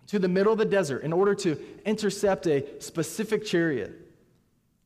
to 0.07 0.19
the 0.19 0.29
middle 0.29 0.53
of 0.53 0.59
the 0.59 0.63
desert 0.63 1.03
in 1.03 1.11
order 1.11 1.35
to 1.35 1.59
intercept 1.85 2.47
a 2.47 2.63
specific 2.81 3.43
chariot. 3.43 3.91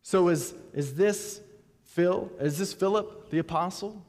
So 0.01 0.29
is, 0.29 0.55
is 0.73 0.95
this 0.95 1.41
Phil? 1.83 2.31
Is 2.39 2.57
this 2.57 2.73
Philip 2.73 3.29
the 3.29 3.37
apostle? 3.37 4.03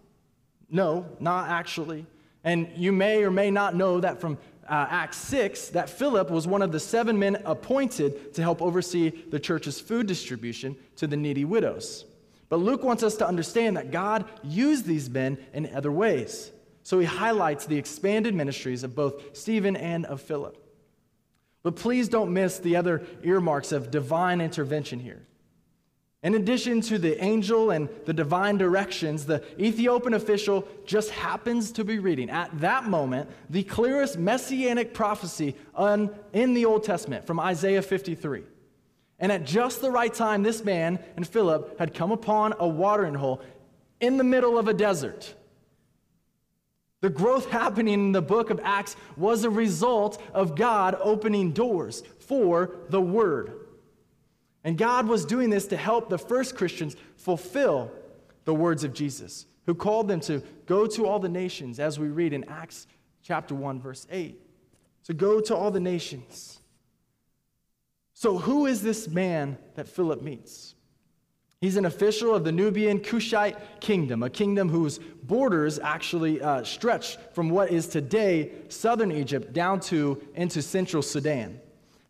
No, 0.70 1.04
not 1.20 1.50
actually. 1.50 2.06
And 2.44 2.66
you 2.76 2.92
may 2.92 3.24
or 3.24 3.30
may 3.30 3.50
not 3.50 3.74
know 3.74 4.00
that 4.00 4.22
from 4.22 4.38
uh, 4.70 4.86
Acts 4.88 5.18
6 5.18 5.68
that 5.68 5.90
Philip 5.90 6.30
was 6.30 6.46
one 6.46 6.62
of 6.62 6.72
the 6.72 6.80
seven 6.80 7.18
men 7.18 7.42
appointed 7.44 8.32
to 8.32 8.40
help 8.40 8.62
oversee 8.62 9.10
the 9.10 9.38
church's 9.38 9.78
food 9.78 10.06
distribution 10.06 10.76
to 10.96 11.06
the 11.06 11.18
needy 11.18 11.44
widows. 11.44 12.06
But 12.50 12.58
Luke 12.58 12.82
wants 12.82 13.02
us 13.02 13.16
to 13.16 13.26
understand 13.26 13.78
that 13.78 13.90
God 13.90 14.26
used 14.42 14.84
these 14.84 15.08
men 15.08 15.38
in 15.54 15.72
other 15.74 15.90
ways. 15.90 16.50
So 16.82 16.98
he 16.98 17.06
highlights 17.06 17.64
the 17.64 17.78
expanded 17.78 18.34
ministries 18.34 18.84
of 18.84 18.94
both 18.94 19.36
Stephen 19.36 19.76
and 19.76 20.04
of 20.04 20.20
Philip. 20.20 20.56
But 21.62 21.76
please 21.76 22.08
don't 22.08 22.32
miss 22.32 22.58
the 22.58 22.76
other 22.76 23.06
earmarks 23.22 23.70
of 23.70 23.90
divine 23.90 24.40
intervention 24.40 24.98
here. 24.98 25.26
In 26.22 26.34
addition 26.34 26.80
to 26.82 26.98
the 26.98 27.22
angel 27.22 27.70
and 27.70 27.88
the 28.04 28.12
divine 28.12 28.58
directions, 28.58 29.24
the 29.24 29.42
Ethiopian 29.58 30.14
official 30.14 30.66
just 30.84 31.10
happens 31.10 31.72
to 31.72 31.84
be 31.84 31.98
reading 31.98 32.28
at 32.28 32.50
that 32.60 32.84
moment 32.84 33.30
the 33.48 33.62
clearest 33.62 34.18
messianic 34.18 34.92
prophecy 34.92 35.54
in 36.32 36.54
the 36.54 36.64
Old 36.66 36.82
Testament 36.82 37.26
from 37.26 37.40
Isaiah 37.40 37.80
53. 37.80 38.42
And 39.20 39.30
at 39.30 39.44
just 39.44 39.82
the 39.82 39.90
right 39.90 40.12
time, 40.12 40.42
this 40.42 40.64
man 40.64 40.98
and 41.14 41.28
Philip 41.28 41.78
had 41.78 41.94
come 41.94 42.10
upon 42.10 42.54
a 42.58 42.66
watering 42.66 43.14
hole 43.14 43.42
in 44.00 44.16
the 44.16 44.24
middle 44.24 44.58
of 44.58 44.66
a 44.66 44.74
desert. 44.74 45.34
The 47.02 47.10
growth 47.10 47.50
happening 47.50 47.94
in 47.94 48.12
the 48.12 48.22
book 48.22 48.48
of 48.48 48.60
Acts 48.64 48.96
was 49.16 49.44
a 49.44 49.50
result 49.50 50.20
of 50.32 50.56
God 50.56 50.96
opening 51.00 51.52
doors 51.52 52.02
for 52.18 52.76
the 52.88 53.00
word. 53.00 53.52
And 54.64 54.76
God 54.76 55.06
was 55.06 55.24
doing 55.24 55.50
this 55.50 55.66
to 55.68 55.76
help 55.76 56.08
the 56.08 56.18
first 56.18 56.56
Christians 56.56 56.96
fulfill 57.16 57.92
the 58.44 58.54
words 58.54 58.84
of 58.84 58.92
Jesus, 58.94 59.46
who 59.66 59.74
called 59.74 60.08
them 60.08 60.20
to 60.20 60.42
go 60.66 60.86
to 60.86 61.06
all 61.06 61.18
the 61.18 61.28
nations, 61.28 61.78
as 61.78 61.98
we 61.98 62.08
read 62.08 62.32
in 62.32 62.44
Acts 62.44 62.86
chapter 63.22 63.54
1, 63.54 63.80
verse 63.80 64.06
8. 64.10 64.38
To 65.04 65.14
go 65.14 65.40
to 65.40 65.56
all 65.56 65.70
the 65.70 65.80
nations. 65.80 66.59
So, 68.20 68.36
who 68.36 68.66
is 68.66 68.82
this 68.82 69.08
man 69.08 69.56
that 69.76 69.88
Philip 69.88 70.20
meets? 70.20 70.74
He's 71.62 71.78
an 71.78 71.86
official 71.86 72.34
of 72.34 72.44
the 72.44 72.52
Nubian 72.52 73.00
Kushite 73.00 73.56
kingdom, 73.80 74.22
a 74.22 74.28
kingdom 74.28 74.68
whose 74.68 74.98
borders 75.22 75.78
actually 75.78 76.42
uh, 76.42 76.62
stretch 76.62 77.16
from 77.32 77.48
what 77.48 77.70
is 77.70 77.86
today 77.86 78.52
southern 78.68 79.10
Egypt 79.10 79.54
down 79.54 79.80
to 79.80 80.22
into 80.34 80.60
central 80.60 81.02
Sudan. 81.02 81.58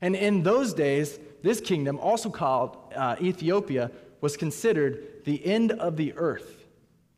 And 0.00 0.16
in 0.16 0.42
those 0.42 0.74
days, 0.74 1.20
this 1.44 1.60
kingdom, 1.60 1.96
also 2.00 2.28
called 2.28 2.76
uh, 2.96 3.14
Ethiopia, 3.20 3.92
was 4.20 4.36
considered 4.36 5.22
the 5.24 5.46
end 5.46 5.70
of 5.70 5.96
the 5.96 6.12
earth, 6.14 6.66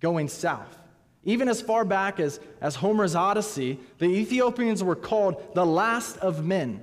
going 0.00 0.28
south. 0.28 0.76
Even 1.24 1.48
as 1.48 1.62
far 1.62 1.86
back 1.86 2.20
as, 2.20 2.40
as 2.60 2.74
Homer's 2.74 3.14
Odyssey, 3.14 3.80
the 3.96 4.04
Ethiopians 4.04 4.84
were 4.84 4.96
called 4.96 5.54
the 5.54 5.64
last 5.64 6.18
of 6.18 6.44
men 6.44 6.82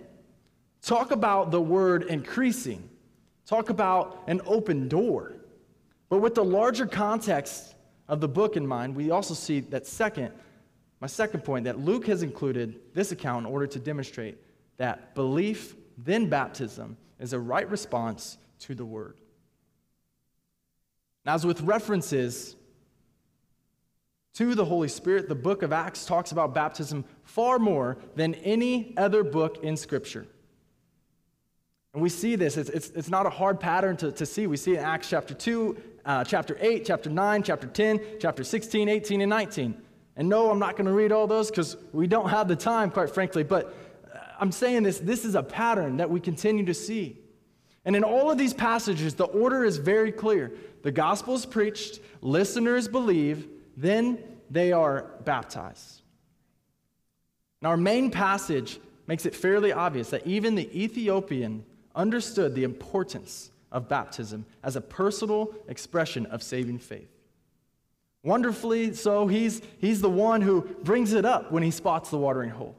Talk 0.82 1.12
about 1.12 1.52
the 1.52 1.62
word 1.62 2.04
increasing. 2.04 2.90
Talk 3.46 3.70
about 3.70 4.24
an 4.28 4.42
open 4.46 4.88
door. 4.88 5.36
But 6.10 6.20
with 6.20 6.36
the 6.36 6.44
larger 6.44 6.86
context 6.86 7.76
of 8.08 8.22
the 8.22 8.28
book 8.28 8.58
in 8.58 8.66
mind, 8.66 8.96
we 8.96 9.12
also 9.12 9.34
see 9.34 9.60
that 9.60 9.86
second, 9.86 10.32
my 11.00 11.08
second 11.08 11.44
point, 11.44 11.66
that 11.66 11.80
Luke 11.80 12.08
has 12.08 12.24
included 12.24 12.80
this 12.94 13.12
account 13.12 13.46
in 13.46 13.52
order 13.52 13.68
to 13.68 13.80
demonstrate 13.80 14.38
that 14.78 15.14
belief, 15.14 15.76
then 15.98 16.30
baptism, 16.30 16.98
is 17.20 17.34
a 17.34 17.40
right 17.40 17.70
response 17.70 18.38
to 18.60 18.74
the 18.74 18.86
word. 18.86 19.18
Now, 21.26 21.36
as 21.36 21.46
with 21.46 21.62
references 21.62 22.56
to 24.36 24.56
the 24.56 24.66
Holy 24.66 24.88
Spirit, 24.88 25.28
the 25.28 25.36
book 25.36 25.64
of 25.64 25.74
Acts 25.74 26.06
talks 26.06 26.32
about 26.32 26.54
baptism 26.54 27.04
far 27.24 27.60
more 27.60 27.98
than 28.16 28.36
any 28.36 28.94
other 28.98 29.24
book 29.24 29.64
in 29.64 29.76
Scripture. 29.76 30.26
And 31.94 32.04
we 32.04 32.10
see 32.10 32.36
this. 32.36 32.58
It's, 32.58 32.70
it's, 32.70 32.90
it's 32.92 33.10
not 33.10 33.26
a 33.26 33.30
hard 33.30 33.60
pattern 33.60 33.98
to, 33.98 34.12
to 34.12 34.26
see. 34.26 34.48
We 34.48 34.58
see 34.58 34.76
in 34.76 34.80
Acts 34.80 35.10
chapter 35.10 35.34
2, 35.34 35.78
uh, 36.06 36.24
chapter 36.24 36.56
8, 36.60 36.86
chapter 36.86 37.10
9, 37.10 37.44
chapter 37.44 37.68
10, 37.68 38.00
chapter 38.20 38.44
16, 38.44 38.88
18, 38.88 39.22
and 39.22 39.30
19. 39.30 39.82
And 40.16 40.30
no, 40.30 40.52
I'm 40.52 40.60
not 40.60 40.76
going 40.76 40.86
to 40.86 40.94
read 40.94 41.12
all 41.12 41.26
those 41.26 41.50
because 41.50 41.78
we 41.92 42.06
don't 42.06 42.30
have 42.30 42.48
the 42.48 42.56
time, 42.56 42.92
quite 42.92 43.10
frankly. 43.10 43.44
But 43.44 43.74
uh, 44.14 44.20
I'm 44.40 44.52
saying 44.52 44.84
this 44.84 45.00
this 45.00 45.26
is 45.26 45.36
a 45.36 45.42
pattern 45.42 45.98
that 45.98 46.10
we 46.10 46.20
continue 46.20 46.66
to 46.66 46.74
see. 46.74 47.18
And 47.86 47.96
in 47.96 48.04
all 48.04 48.30
of 48.30 48.38
these 48.38 48.54
passages, 48.54 49.16
the 49.16 49.26
order 49.26 49.64
is 49.64 49.78
very 49.78 50.12
clear. 50.12 50.52
The 50.84 50.92
gospel 50.92 51.36
is 51.36 51.46
preached, 51.46 52.02
listeners 52.22 52.88
believe, 52.88 53.48
then 53.76 54.20
they 54.50 54.72
are 54.72 55.12
baptized. 55.24 56.02
Now, 57.62 57.70
our 57.70 57.78
main 57.78 58.12
passage 58.12 58.80
makes 59.08 59.26
it 59.26 59.36
fairly 59.36 59.72
obvious 59.72 60.10
that 60.12 60.28
even 60.28 60.56
the 60.56 60.70
Ethiopian 60.84 61.66
understood 62.00 62.56
the 62.56 62.64
importance 62.64 63.52
of 63.72 63.90
baptism 63.90 64.46
as 64.64 64.76
a 64.76 64.82
personal 64.82 65.54
expression 65.68 66.26
of 66.28 66.42
saving 66.42 66.80
faith. 66.80 67.10
Wonderfully 68.24 68.94
so, 68.94 69.28
he's, 69.28 69.62
he's 69.80 70.02
the 70.02 70.10
one 70.10 70.42
who 70.42 70.62
brings 70.84 71.14
it 71.14 71.26
up 71.26 71.52
when 71.52 71.62
he 71.62 71.72
spots 71.72 72.10
the 72.10 72.18
watering 72.18 72.50
hole. 72.50 72.76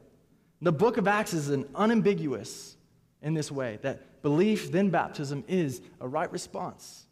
The 0.61 0.71
book 0.71 0.97
of 0.97 1.07
Acts 1.07 1.33
is 1.33 1.49
an 1.49 1.67
unambiguous 1.75 2.75
in 3.21 3.33
this 3.33 3.51
way 3.51 3.79
that 3.83 4.21
belief, 4.23 4.71
then 4.71 4.89
baptism, 4.89 5.43
is 5.47 5.81
a 5.99 6.07
right 6.07 6.31
response 6.31 7.05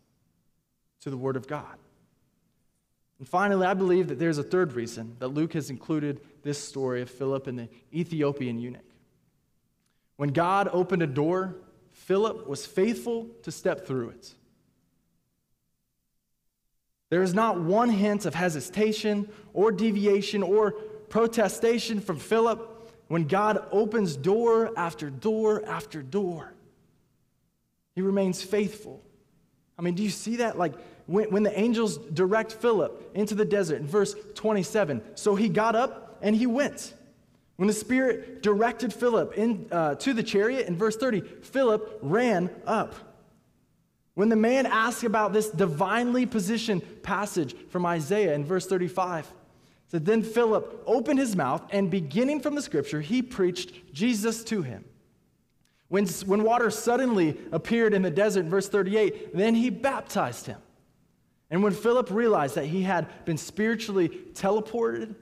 to 1.01 1.09
the 1.09 1.17
Word 1.17 1.35
of 1.35 1.47
God. 1.47 1.77
And 3.19 3.27
finally, 3.27 3.65
I 3.65 3.73
believe 3.73 4.07
that 4.07 4.17
there's 4.19 4.37
a 4.37 4.43
third 4.43 4.73
reason 4.73 5.15
that 5.19 5.29
Luke 5.29 5.53
has 5.53 5.69
included 5.69 6.21
this 6.41 6.57
story 6.57 7.01
of 7.01 7.09
Philip 7.09 7.47
and 7.47 7.59
the 7.59 7.69
Ethiopian 7.93 8.59
eunuch. 8.59 8.81
When 10.17 10.29
God 10.29 10.69
opened 10.71 11.01
a 11.01 11.07
door 11.07 11.55
Philip 12.09 12.47
was 12.47 12.65
faithful 12.65 13.27
to 13.43 13.51
step 13.51 13.85
through 13.85 14.09
it. 14.09 14.33
There 17.11 17.21
is 17.21 17.35
not 17.35 17.61
one 17.61 17.91
hint 17.91 18.25
of 18.25 18.33
hesitation 18.33 19.29
or 19.53 19.71
deviation 19.71 20.41
or 20.41 20.71
protestation 20.71 22.01
from 22.01 22.17
Philip 22.17 22.91
when 23.09 23.25
God 23.25 23.63
opens 23.71 24.15
door 24.15 24.71
after 24.75 25.11
door 25.11 25.63
after 25.67 26.01
door. 26.01 26.51
He 27.93 28.01
remains 28.01 28.41
faithful. 28.41 29.03
I 29.77 29.83
mean, 29.83 29.93
do 29.93 30.01
you 30.01 30.09
see 30.09 30.37
that? 30.37 30.57
Like 30.57 30.73
when, 31.05 31.29
when 31.29 31.43
the 31.43 31.59
angels 31.59 31.99
direct 31.99 32.53
Philip 32.53 33.11
into 33.13 33.35
the 33.35 33.45
desert 33.45 33.81
in 33.81 33.85
verse 33.85 34.15
27. 34.33 35.03
So 35.13 35.35
he 35.35 35.47
got 35.47 35.75
up 35.75 36.17
and 36.23 36.35
he 36.35 36.47
went. 36.47 36.91
When 37.59 37.67
the 37.67 37.73
Spirit 37.73 38.41
directed 38.41 38.93
Philip 38.93 39.37
in, 39.37 39.67
uh, 39.69 39.95
to 39.95 40.13
the 40.13 40.23
chariot 40.23 40.67
in 40.69 40.77
verse 40.77 40.95
30, 40.95 41.19
Philip 41.19 41.99
ran 42.01 42.49
up. 42.65 42.95
When 44.13 44.29
the 44.29 44.37
man 44.37 44.65
asked 44.65 45.03
about 45.03 45.33
this 45.33 45.49
divinely 45.49 46.25
positioned 46.25 47.03
passage 47.03 47.53
from 47.67 47.85
Isaiah 47.85 48.33
in 48.33 48.45
verse 48.45 48.65
35, 48.65 49.29
said, 49.89 50.05
Then 50.05 50.23
Philip 50.23 50.83
opened 50.87 51.19
his 51.19 51.35
mouth, 51.35 51.61
and 51.71 51.91
beginning 51.91 52.39
from 52.39 52.55
the 52.55 52.61
scripture, 52.61 53.01
he 53.01 53.21
preached 53.21 53.91
Jesus 53.91 54.41
to 54.45 54.61
him. 54.61 54.85
When, 55.89 56.07
when 56.07 56.43
water 56.43 56.69
suddenly 56.69 57.37
appeared 57.51 57.93
in 57.93 58.03
the 58.03 58.09
desert 58.09 58.45
in 58.45 58.49
verse 58.49 58.69
38, 58.69 59.35
then 59.35 59.53
he 59.53 59.69
baptized 59.69 60.45
him. 60.45 60.61
And 61.49 61.61
when 61.61 61.73
Philip 61.73 62.09
realized 62.09 62.55
that 62.55 62.67
he 62.67 62.83
had 62.83 63.25
been 63.25 63.37
spiritually 63.37 64.07
teleported, 64.31 65.13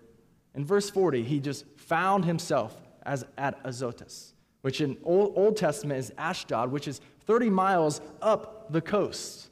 in 0.53 0.65
verse 0.65 0.89
40, 0.89 1.23
he 1.23 1.39
just 1.39 1.65
found 1.87 2.25
himself 2.25 2.75
as 3.03 3.25
at 3.37 3.59
Azotus, 3.63 4.33
which 4.61 4.81
in 4.81 4.97
Old, 5.03 5.33
Old 5.35 5.57
Testament 5.57 5.99
is 5.99 6.11
Ashdod, 6.17 6.71
which 6.71 6.87
is 6.87 7.01
30 7.25 7.49
miles 7.49 8.01
up 8.21 8.71
the 8.71 8.81
coast. 8.81 9.47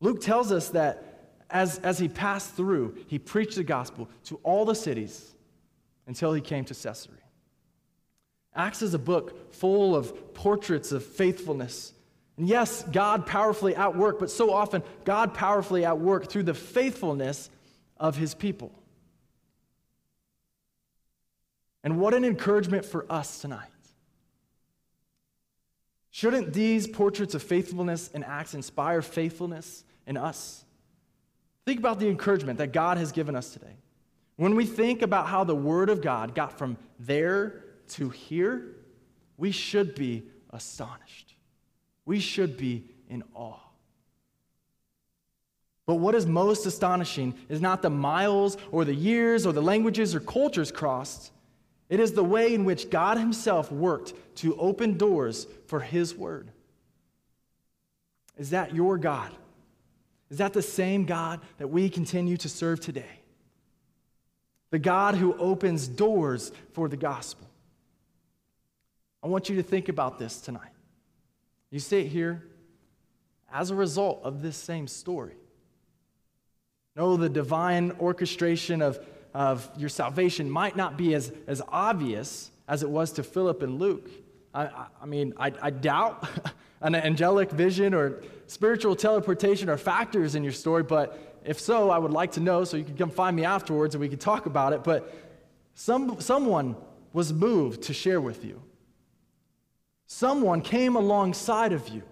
Luke 0.00 0.20
tells 0.20 0.50
us 0.50 0.70
that 0.70 1.12
as, 1.48 1.78
as 1.78 1.98
he 1.98 2.08
passed 2.08 2.54
through, 2.54 2.96
he 3.06 3.18
preached 3.18 3.56
the 3.56 3.64
gospel 3.64 4.08
to 4.24 4.40
all 4.42 4.64
the 4.64 4.74
cities 4.74 5.34
until 6.06 6.32
he 6.32 6.40
came 6.40 6.64
to 6.64 6.74
Caesarea. 6.74 7.18
Acts 8.54 8.82
is 8.82 8.94
a 8.94 8.98
book 8.98 9.54
full 9.54 9.94
of 9.94 10.34
portraits 10.34 10.92
of 10.92 11.04
faithfulness. 11.04 11.92
And 12.36 12.48
yes, 12.48 12.82
God 12.90 13.26
powerfully 13.26 13.76
at 13.76 13.96
work, 13.96 14.18
but 14.18 14.30
so 14.30 14.52
often, 14.52 14.82
God 15.04 15.34
powerfully 15.34 15.84
at 15.84 15.98
work 15.98 16.28
through 16.28 16.42
the 16.42 16.54
faithfulness 16.54 17.48
of 17.98 18.16
his 18.16 18.34
people. 18.34 18.72
And 21.84 21.98
what 21.98 22.14
an 22.14 22.24
encouragement 22.24 22.84
for 22.84 23.06
us 23.10 23.40
tonight. 23.40 23.68
Shouldn't 26.10 26.52
these 26.52 26.86
portraits 26.86 27.34
of 27.34 27.42
faithfulness 27.42 28.10
and 28.12 28.24
acts 28.24 28.54
inspire 28.54 29.02
faithfulness 29.02 29.84
in 30.06 30.16
us? 30.16 30.64
Think 31.64 31.78
about 31.78 31.98
the 31.98 32.08
encouragement 32.08 32.58
that 32.58 32.72
God 32.72 32.98
has 32.98 33.12
given 33.12 33.34
us 33.34 33.52
today. 33.52 33.76
When 34.36 34.54
we 34.54 34.66
think 34.66 35.02
about 35.02 35.26
how 35.26 35.44
the 35.44 35.54
Word 35.54 35.88
of 35.88 36.02
God 36.02 36.34
got 36.34 36.58
from 36.58 36.76
there 36.98 37.64
to 37.90 38.10
here, 38.10 38.76
we 39.36 39.50
should 39.52 39.94
be 39.94 40.24
astonished. 40.50 41.34
We 42.04 42.20
should 42.20 42.56
be 42.56 42.84
in 43.08 43.22
awe. 43.34 43.58
But 45.86 45.96
what 45.96 46.14
is 46.14 46.26
most 46.26 46.66
astonishing 46.66 47.34
is 47.48 47.60
not 47.60 47.82
the 47.82 47.90
miles 47.90 48.56
or 48.70 48.84
the 48.84 48.94
years 48.94 49.46
or 49.46 49.52
the 49.52 49.62
languages 49.62 50.14
or 50.14 50.20
cultures 50.20 50.70
crossed. 50.70 51.32
It 51.92 52.00
is 52.00 52.14
the 52.14 52.24
way 52.24 52.54
in 52.54 52.64
which 52.64 52.88
God 52.88 53.18
Himself 53.18 53.70
worked 53.70 54.14
to 54.36 54.56
open 54.56 54.96
doors 54.96 55.46
for 55.66 55.78
His 55.78 56.14
Word. 56.14 56.48
Is 58.38 58.48
that 58.48 58.74
your 58.74 58.96
God? 58.96 59.30
Is 60.30 60.38
that 60.38 60.54
the 60.54 60.62
same 60.62 61.04
God 61.04 61.40
that 61.58 61.68
we 61.68 61.90
continue 61.90 62.38
to 62.38 62.48
serve 62.48 62.80
today? 62.80 63.20
The 64.70 64.78
God 64.78 65.16
who 65.16 65.36
opens 65.36 65.86
doors 65.86 66.50
for 66.72 66.88
the 66.88 66.96
gospel. 66.96 67.46
I 69.22 69.26
want 69.26 69.50
you 69.50 69.56
to 69.56 69.62
think 69.62 69.90
about 69.90 70.18
this 70.18 70.40
tonight. 70.40 70.72
You 71.70 71.78
sit 71.78 72.06
here 72.06 72.42
as 73.52 73.70
a 73.70 73.74
result 73.74 74.22
of 74.24 74.40
this 74.40 74.56
same 74.56 74.88
story. 74.88 75.36
Know 76.96 77.18
the 77.18 77.28
divine 77.28 77.90
orchestration 78.00 78.80
of, 78.80 78.98
of 79.34 79.70
your 79.76 79.88
salvation 79.88 80.50
might 80.50 80.76
not 80.76 80.96
be 80.96 81.14
as, 81.14 81.32
as 81.46 81.62
obvious 81.68 82.50
as 82.68 82.82
it 82.82 82.90
was 82.90 83.12
to 83.12 83.22
Philip 83.22 83.62
and 83.62 83.78
Luke. 83.78 84.10
I, 84.54 84.86
I 85.00 85.06
mean, 85.06 85.32
I, 85.38 85.52
I 85.60 85.70
doubt 85.70 86.28
an 86.80 86.94
angelic 86.94 87.50
vision 87.50 87.94
or 87.94 88.22
spiritual 88.46 88.94
teleportation 88.94 89.68
are 89.68 89.78
factors 89.78 90.34
in 90.34 90.42
your 90.42 90.52
story, 90.52 90.82
but 90.82 91.40
if 91.44 91.58
so, 91.58 91.90
I 91.90 91.98
would 91.98 92.12
like 92.12 92.32
to 92.32 92.40
know 92.40 92.64
so 92.64 92.76
you 92.76 92.84
can 92.84 92.96
come 92.96 93.10
find 93.10 93.34
me 93.34 93.44
afterwards 93.44 93.94
and 93.94 94.00
we 94.00 94.08
can 94.08 94.18
talk 94.18 94.46
about 94.46 94.72
it. 94.72 94.84
But 94.84 95.12
some, 95.74 96.20
someone 96.20 96.76
was 97.12 97.32
moved 97.32 97.82
to 97.84 97.94
share 97.94 98.20
with 98.20 98.44
you. 98.44 98.62
Someone 100.06 100.60
came 100.60 100.96
alongside 100.96 101.72
of 101.72 101.88
you. 101.88 102.02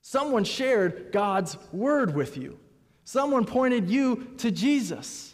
Someone 0.00 0.44
shared 0.44 1.12
God's 1.12 1.56
word 1.72 2.14
with 2.14 2.36
you. 2.36 2.58
Someone 3.04 3.44
pointed 3.44 3.90
you 3.90 4.28
to 4.38 4.50
Jesus. 4.50 5.29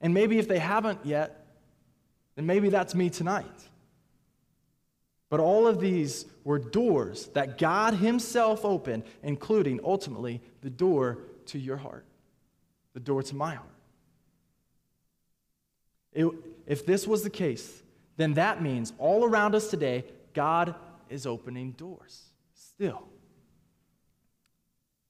And 0.00 0.14
maybe 0.14 0.38
if 0.38 0.48
they 0.48 0.58
haven't 0.58 1.00
yet, 1.04 1.46
then 2.36 2.46
maybe 2.46 2.68
that's 2.70 2.94
me 2.94 3.10
tonight. 3.10 3.46
But 5.28 5.40
all 5.40 5.66
of 5.66 5.80
these 5.80 6.26
were 6.42 6.58
doors 6.58 7.26
that 7.34 7.58
God 7.58 7.94
Himself 7.94 8.64
opened, 8.64 9.04
including 9.22 9.80
ultimately 9.84 10.40
the 10.60 10.70
door 10.70 11.18
to 11.46 11.58
your 11.58 11.76
heart, 11.76 12.04
the 12.94 13.00
door 13.00 13.22
to 13.22 13.36
my 13.36 13.54
heart. 13.54 13.68
It, 16.12 16.26
if 16.66 16.84
this 16.84 17.06
was 17.06 17.22
the 17.22 17.30
case, 17.30 17.82
then 18.16 18.34
that 18.34 18.60
means 18.60 18.92
all 18.98 19.24
around 19.24 19.54
us 19.54 19.68
today, 19.70 20.04
God 20.34 20.74
is 21.08 21.26
opening 21.26 21.72
doors 21.72 22.22
still. 22.54 23.06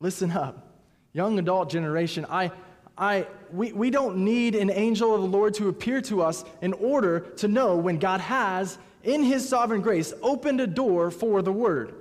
Listen 0.00 0.30
up, 0.30 0.82
young 1.12 1.38
adult 1.38 1.70
generation. 1.70 2.26
I, 2.28 2.50
I, 3.00 3.26
we, 3.50 3.72
we 3.72 3.90
don't 3.90 4.18
need 4.18 4.54
an 4.54 4.70
angel 4.70 5.14
of 5.14 5.22
the 5.22 5.26
Lord 5.26 5.54
to 5.54 5.68
appear 5.68 6.02
to 6.02 6.22
us 6.22 6.44
in 6.60 6.74
order 6.74 7.20
to 7.38 7.48
know 7.48 7.76
when 7.76 7.98
God 7.98 8.20
has 8.20 8.78
in 9.02 9.22
his 9.22 9.48
sovereign 9.48 9.80
grace, 9.80 10.12
opened 10.20 10.60
a 10.60 10.66
door 10.66 11.10
for 11.10 11.40
the 11.40 11.50
word. 11.50 11.94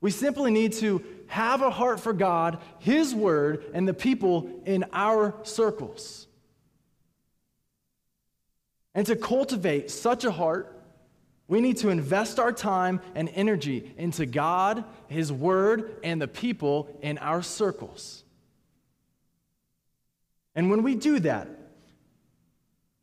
We 0.00 0.10
simply 0.10 0.50
need 0.50 0.72
to 0.74 1.04
have 1.26 1.60
a 1.60 1.70
heart 1.70 2.00
for 2.00 2.14
God, 2.14 2.58
his 2.78 3.14
word, 3.14 3.64
and 3.74 3.86
the 3.86 3.94
people 3.94 4.50
in 4.64 4.86
our 4.92 5.34
circles. 5.42 6.26
And 8.94 9.06
to 9.06 9.16
cultivate 9.16 9.90
such 9.90 10.24
a 10.24 10.30
heart, 10.30 10.74
we 11.48 11.60
need 11.60 11.76
to 11.78 11.90
invest 11.90 12.38
our 12.38 12.52
time 12.52 13.00
and 13.14 13.30
energy 13.34 13.92
into 13.98 14.24
God, 14.24 14.84
His 15.08 15.30
Word, 15.30 15.96
and 16.02 16.20
the 16.20 16.28
people 16.28 16.88
in 17.02 17.18
our 17.18 17.42
circles. 17.42 18.21
And 20.54 20.70
when 20.70 20.82
we 20.82 20.94
do 20.94 21.18
that, 21.20 21.48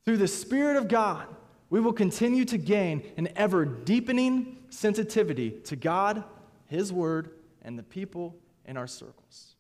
through 0.06 0.18
the 0.18 0.28
Spirit 0.28 0.78
of 0.78 0.88
God, 0.88 1.28
we 1.70 1.80
will 1.80 1.94
continue 1.94 2.46
to 2.46 2.58
gain 2.58 3.04
an 3.18 3.30
ever 3.36 3.66
deepening 3.66 4.58
sensitivity 4.70 5.52
to 5.66 5.76
God, 5.76 6.24
His 6.66 6.92
Word, 6.92 7.32
and 7.62 7.78
the 7.78 7.84
people 7.84 8.36
in 8.66 8.78
our 8.78 8.88
circles. 8.88 9.56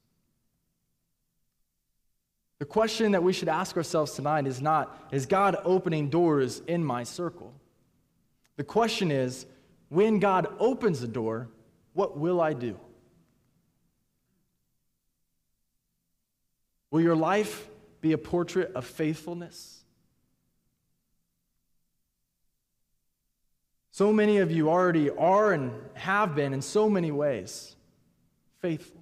The 2.60 2.65
question 2.65 3.13
that 3.13 3.23
we 3.23 3.32
should 3.32 3.47
ask 3.47 3.78
ourselves 3.78 4.13
tonight 4.13 4.45
is 4.45 4.62
not, 4.62 5.08
is 5.12 5.25
God 5.25 5.56
opening 5.63 6.10
doors 6.10 6.62
in 6.67 6.84
my 6.84 7.04
circle? 7.04 7.54
The 8.58 8.63
question 8.63 9.12
is, 9.12 9.45
when 9.88 10.19
God 10.19 10.47
opens 10.60 10.99
the 10.99 11.08
door, 11.08 11.47
what 11.93 12.17
will 12.17 12.41
I 12.41 12.54
do? 12.54 12.78
Will 16.91 17.02
your 17.02 17.15
life 17.15 17.67
be 18.01 18.13
a 18.13 18.17
portrait 18.17 18.73
of 18.73 18.85
faithfulness? 18.85 19.83
So 23.91 24.13
many 24.13 24.38
of 24.38 24.49
you 24.49 24.69
already 24.69 25.09
are 25.09 25.51
and 25.51 25.73
have 25.93 26.33
been 26.33 26.53
in 26.53 26.62
so 26.62 26.89
many 26.89 27.12
ways 27.12 27.75
faithful. 28.62 29.01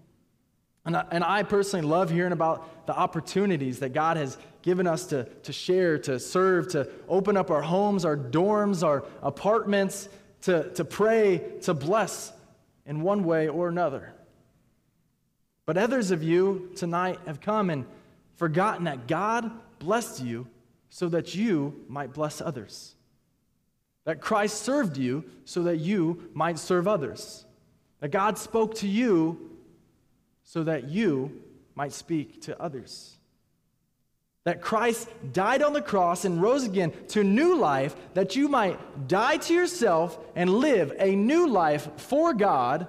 And 0.85 0.95
I, 0.95 1.05
and 1.11 1.23
I 1.23 1.43
personally 1.43 1.85
love 1.85 2.09
hearing 2.09 2.31
about 2.31 2.87
the 2.87 2.95
opportunities 2.95 3.79
that 3.79 3.89
God 3.89 4.17
has 4.17 4.37
given 4.61 4.87
us 4.87 5.05
to, 5.07 5.25
to 5.43 5.53
share, 5.53 5.97
to 5.99 6.19
serve, 6.19 6.69
to 6.69 6.89
open 7.07 7.37
up 7.37 7.51
our 7.51 7.61
homes, 7.61 8.05
our 8.05 8.17
dorms, 8.17 8.83
our 8.83 9.03
apartments, 9.21 10.09
to, 10.43 10.71
to 10.75 10.85
pray, 10.85 11.43
to 11.63 11.73
bless 11.73 12.31
in 12.85 13.01
one 13.01 13.23
way 13.23 13.49
or 13.49 13.67
another. 13.67 14.13
But 15.65 15.77
others 15.77 16.11
of 16.11 16.23
you 16.23 16.71
tonight 16.75 17.19
have 17.25 17.41
come 17.41 17.69
and 17.69 17.85
forgotten 18.37 18.85
that 18.85 19.07
God 19.07 19.51
blessed 19.79 20.23
you 20.23 20.47
so 20.89 21.09
that 21.09 21.35
you 21.35 21.83
might 21.89 22.13
bless 22.13 22.39
others 22.41 22.95
that 24.07 24.21
Christ 24.21 24.61
served 24.61 24.95
you 24.95 25.25
so 25.43 25.63
that 25.63 25.79
you 25.79 26.29
might 26.33 26.57
serve 26.57 26.87
others, 26.87 27.45
that 27.99 28.09
God 28.09 28.37
spoke 28.37 28.75
to 28.75 28.87
you 28.87 29.51
so 30.45 30.63
that 30.63 30.85
you 30.85 31.43
might 31.75 31.91
speak 31.91 32.41
to 32.43 32.59
others. 32.59 33.17
That 34.45 34.61
Christ 34.61 35.09
died 35.33 35.61
on 35.61 35.73
the 35.73 35.81
cross 35.81 36.23
and 36.23 36.41
rose 36.41 36.63
again 36.63 36.93
to 37.09 37.21
new 37.21 37.57
life, 37.57 37.97
that 38.13 38.33
you 38.37 38.47
might 38.47 39.09
die 39.09 39.35
to 39.35 39.53
yourself 39.53 40.17
and 40.37 40.51
live 40.51 40.93
a 40.97 41.13
new 41.13 41.45
life 41.49 41.89
for 41.97 42.33
God 42.33 42.87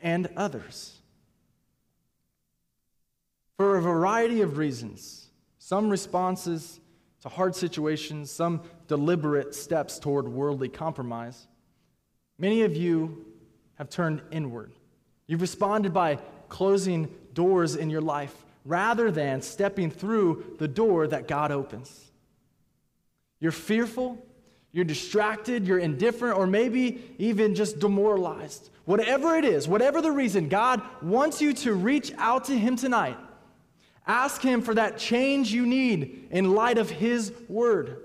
and 0.00 0.28
others. 0.36 0.95
For 3.56 3.76
a 3.76 3.82
variety 3.82 4.42
of 4.42 4.58
reasons, 4.58 5.30
some 5.58 5.88
responses 5.88 6.78
to 7.22 7.28
hard 7.28 7.54
situations, 7.54 8.30
some 8.30 8.62
deliberate 8.86 9.54
steps 9.54 9.98
toward 9.98 10.28
worldly 10.28 10.68
compromise. 10.68 11.48
Many 12.38 12.62
of 12.62 12.76
you 12.76 13.24
have 13.76 13.88
turned 13.88 14.20
inward. 14.30 14.72
You've 15.26 15.40
responded 15.40 15.94
by 15.94 16.16
closing 16.48 17.08
doors 17.32 17.76
in 17.76 17.88
your 17.88 18.02
life 18.02 18.44
rather 18.66 19.10
than 19.10 19.40
stepping 19.40 19.90
through 19.90 20.56
the 20.58 20.68
door 20.68 21.06
that 21.06 21.26
God 21.26 21.50
opens. 21.50 22.10
You're 23.40 23.52
fearful, 23.52 24.18
you're 24.72 24.84
distracted, 24.84 25.66
you're 25.66 25.78
indifferent, 25.78 26.36
or 26.36 26.46
maybe 26.46 27.14
even 27.18 27.54
just 27.54 27.78
demoralized. 27.78 28.68
Whatever 28.84 29.36
it 29.36 29.44
is, 29.44 29.66
whatever 29.66 30.02
the 30.02 30.12
reason, 30.12 30.48
God 30.48 30.82
wants 31.00 31.40
you 31.40 31.54
to 31.54 31.72
reach 31.72 32.12
out 32.18 32.44
to 32.44 32.58
Him 32.58 32.76
tonight 32.76 33.16
Ask 34.06 34.42
Him 34.42 34.62
for 34.62 34.74
that 34.74 34.98
change 34.98 35.52
you 35.52 35.66
need 35.66 36.28
in 36.30 36.54
light 36.54 36.78
of 36.78 36.90
His 36.90 37.32
word. 37.48 38.02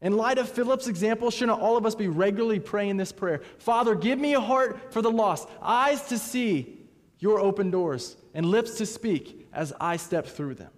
In 0.00 0.16
light 0.16 0.38
of 0.38 0.48
Philip's 0.48 0.88
example, 0.88 1.30
shouldn't 1.30 1.60
all 1.60 1.76
of 1.76 1.86
us 1.86 1.94
be 1.94 2.08
regularly 2.08 2.58
praying 2.60 2.96
this 2.96 3.12
prayer? 3.12 3.40
Father, 3.58 3.94
give 3.94 4.18
me 4.18 4.34
a 4.34 4.40
heart 4.40 4.92
for 4.92 5.00
the 5.00 5.10
lost, 5.10 5.48
eyes 5.60 6.02
to 6.08 6.18
see 6.18 6.78
your 7.18 7.38
open 7.38 7.70
doors, 7.70 8.16
and 8.34 8.46
lips 8.46 8.78
to 8.78 8.86
speak 8.86 9.48
as 9.52 9.72
I 9.80 9.96
step 9.96 10.26
through 10.26 10.54
them. 10.54 10.72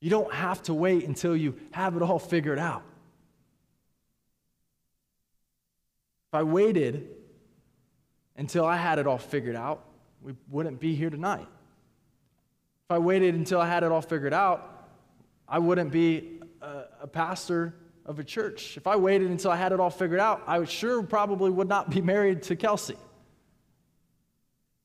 You 0.00 0.10
don't 0.10 0.32
have 0.32 0.62
to 0.64 0.74
wait 0.74 1.04
until 1.04 1.34
you 1.34 1.56
have 1.70 1.96
it 1.96 2.02
all 2.02 2.18
figured 2.18 2.58
out. 2.58 2.82
If 6.28 6.34
I 6.34 6.42
waited 6.42 7.08
until 8.36 8.66
I 8.66 8.76
had 8.76 8.98
it 8.98 9.06
all 9.06 9.16
figured 9.16 9.56
out, 9.56 9.84
we 10.20 10.34
wouldn't 10.50 10.80
be 10.80 10.94
here 10.94 11.08
tonight. 11.08 11.46
If 12.88 12.92
I 12.92 12.98
waited 12.98 13.34
until 13.34 13.60
I 13.60 13.66
had 13.66 13.82
it 13.82 13.90
all 13.90 14.00
figured 14.00 14.32
out, 14.32 14.86
I 15.48 15.58
wouldn't 15.58 15.90
be 15.90 16.38
a, 16.62 16.84
a 17.02 17.06
pastor 17.08 17.74
of 18.04 18.20
a 18.20 18.24
church. 18.24 18.76
If 18.76 18.86
I 18.86 18.94
waited 18.94 19.28
until 19.28 19.50
I 19.50 19.56
had 19.56 19.72
it 19.72 19.80
all 19.80 19.90
figured 19.90 20.20
out, 20.20 20.44
I 20.46 20.64
sure 20.66 21.02
probably 21.02 21.50
would 21.50 21.68
not 21.68 21.90
be 21.90 22.00
married 22.12 22.44
to 22.44 22.54
Kelsey. 22.54 22.94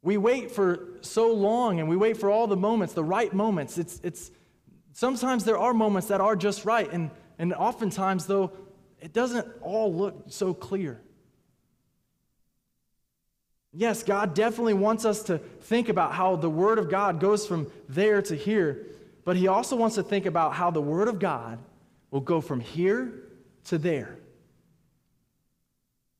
We 0.01 0.17
wait 0.17 0.49
for 0.49 0.97
so 1.01 1.31
long 1.31 1.79
and 1.79 1.87
we 1.87 1.95
wait 1.95 2.17
for 2.17 2.31
all 2.31 2.47
the 2.47 2.57
moments, 2.57 2.95
the 2.95 3.03
right 3.03 3.31
moments. 3.31 3.77
It's, 3.77 4.01
it's, 4.03 4.31
sometimes 4.93 5.43
there 5.43 5.59
are 5.59 5.71
moments 5.71 6.07
that 6.07 6.21
are 6.21 6.35
just 6.35 6.65
right, 6.65 6.91
and, 6.91 7.11
and 7.37 7.53
oftentimes, 7.53 8.25
though, 8.25 8.51
it 8.99 9.13
doesn't 9.13 9.47
all 9.61 9.93
look 9.93 10.23
so 10.29 10.55
clear. 10.55 10.99
Yes, 13.73 14.03
God 14.03 14.33
definitely 14.33 14.73
wants 14.73 15.05
us 15.05 15.23
to 15.23 15.37
think 15.37 15.87
about 15.87 16.11
how 16.13 16.35
the 16.35 16.49
Word 16.49 16.77
of 16.77 16.89
God 16.89 17.19
goes 17.19 17.47
from 17.47 17.71
there 17.87 18.21
to 18.23 18.35
here, 18.35 18.85
but 19.23 19.37
He 19.37 19.47
also 19.47 19.75
wants 19.77 19.95
to 19.95 20.03
think 20.03 20.25
about 20.25 20.53
how 20.53 20.71
the 20.71 20.81
Word 20.81 21.07
of 21.07 21.19
God 21.19 21.57
will 22.09 22.19
go 22.19 22.41
from 22.41 22.59
here 22.59 23.13
to 23.65 23.77
there. 23.77 24.17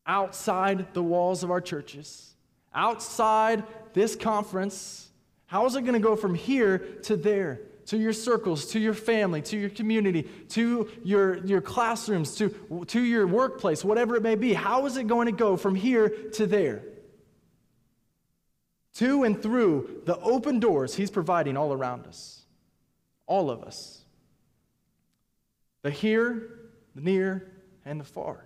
Outside 0.08 0.94
the 0.94 1.04
walls 1.04 1.44
of 1.44 1.52
our 1.52 1.60
churches, 1.60 2.36
outside 2.74 3.64
this 3.94 4.16
conference, 4.16 5.10
how 5.46 5.66
is 5.66 5.76
it 5.76 5.82
going 5.82 5.94
to 5.94 6.00
go 6.00 6.16
from 6.16 6.34
here 6.34 6.78
to 7.04 7.18
there? 7.18 7.60
To 7.88 7.98
your 7.98 8.14
circles, 8.14 8.68
to 8.68 8.80
your 8.80 8.94
family, 8.94 9.42
to 9.42 9.58
your 9.58 9.70
community, 9.70 10.24
to 10.50 10.90
your, 11.04 11.46
your 11.46 11.60
classrooms, 11.60 12.36
to, 12.36 12.86
to 12.88 13.02
your 13.02 13.28
workplace, 13.28 13.84
whatever 13.84 14.16
it 14.16 14.24
may 14.24 14.36
be. 14.36 14.54
How 14.54 14.86
is 14.86 14.96
it 14.96 15.08
going 15.08 15.26
to 15.26 15.34
go 15.34 15.58
from 15.58 15.76
here 15.76 16.08
to 16.34 16.48
there? 16.48 16.84
To 18.96 19.24
and 19.24 19.42
through 19.42 20.02
the 20.06 20.18
open 20.20 20.60
doors 20.60 20.96
He's 20.96 21.12
providing 21.12 21.58
all 21.58 21.74
around 21.74 22.06
us, 22.06 22.42
all 23.26 23.50
of 23.50 23.64
us. 23.64 24.04
The 25.82 25.92
here, 25.92 26.60
the 26.96 27.02
near, 27.02 27.52
and 27.86 28.00
the 28.00 28.04
far. 28.04 28.46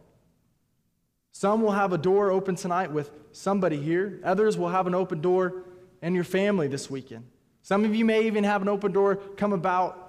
Some 1.32 1.62
will 1.62 1.72
have 1.72 1.92
a 1.92 1.98
door 1.98 2.32
open 2.32 2.56
tonight 2.56 2.92
with 2.92 3.12
somebody 3.34 3.78
here. 3.78 4.22
Others 4.24 4.58
will 4.58 4.70
have 4.70 4.88
an 4.88 4.96
open 4.96 5.20
door 5.20 5.64
in 6.02 6.16
your 6.16 6.24
family 6.24 6.68
this 6.68 6.90
weekend. 6.90 7.26
Some 7.62 7.84
of 7.84 7.94
you 7.94 8.06
may 8.06 8.26
even 8.26 8.44
have 8.44 8.62
an 8.62 8.70
open 8.70 8.92
door 8.92 9.16
come 9.16 9.52
about 9.52 10.06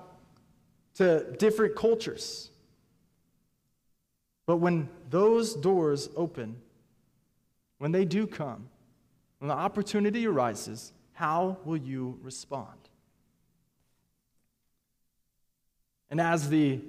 to 0.96 1.33
different 1.38 1.75
cultures. 1.75 2.51
But 4.46 4.59
when 4.59 4.88
those 5.11 5.55
doors 5.55 6.09
open, 6.14 6.57
when 7.79 7.92
they 7.92 8.05
do 8.05 8.27
come, 8.27 8.68
when 9.38 9.49
the 9.49 9.55
opportunity 9.55 10.27
arises, 10.27 10.92
how 11.12 11.59
will 11.64 11.77
you 11.77 12.18
respond? 12.22 12.79
And 16.11 16.20
as 16.20 16.49
the 16.49 16.81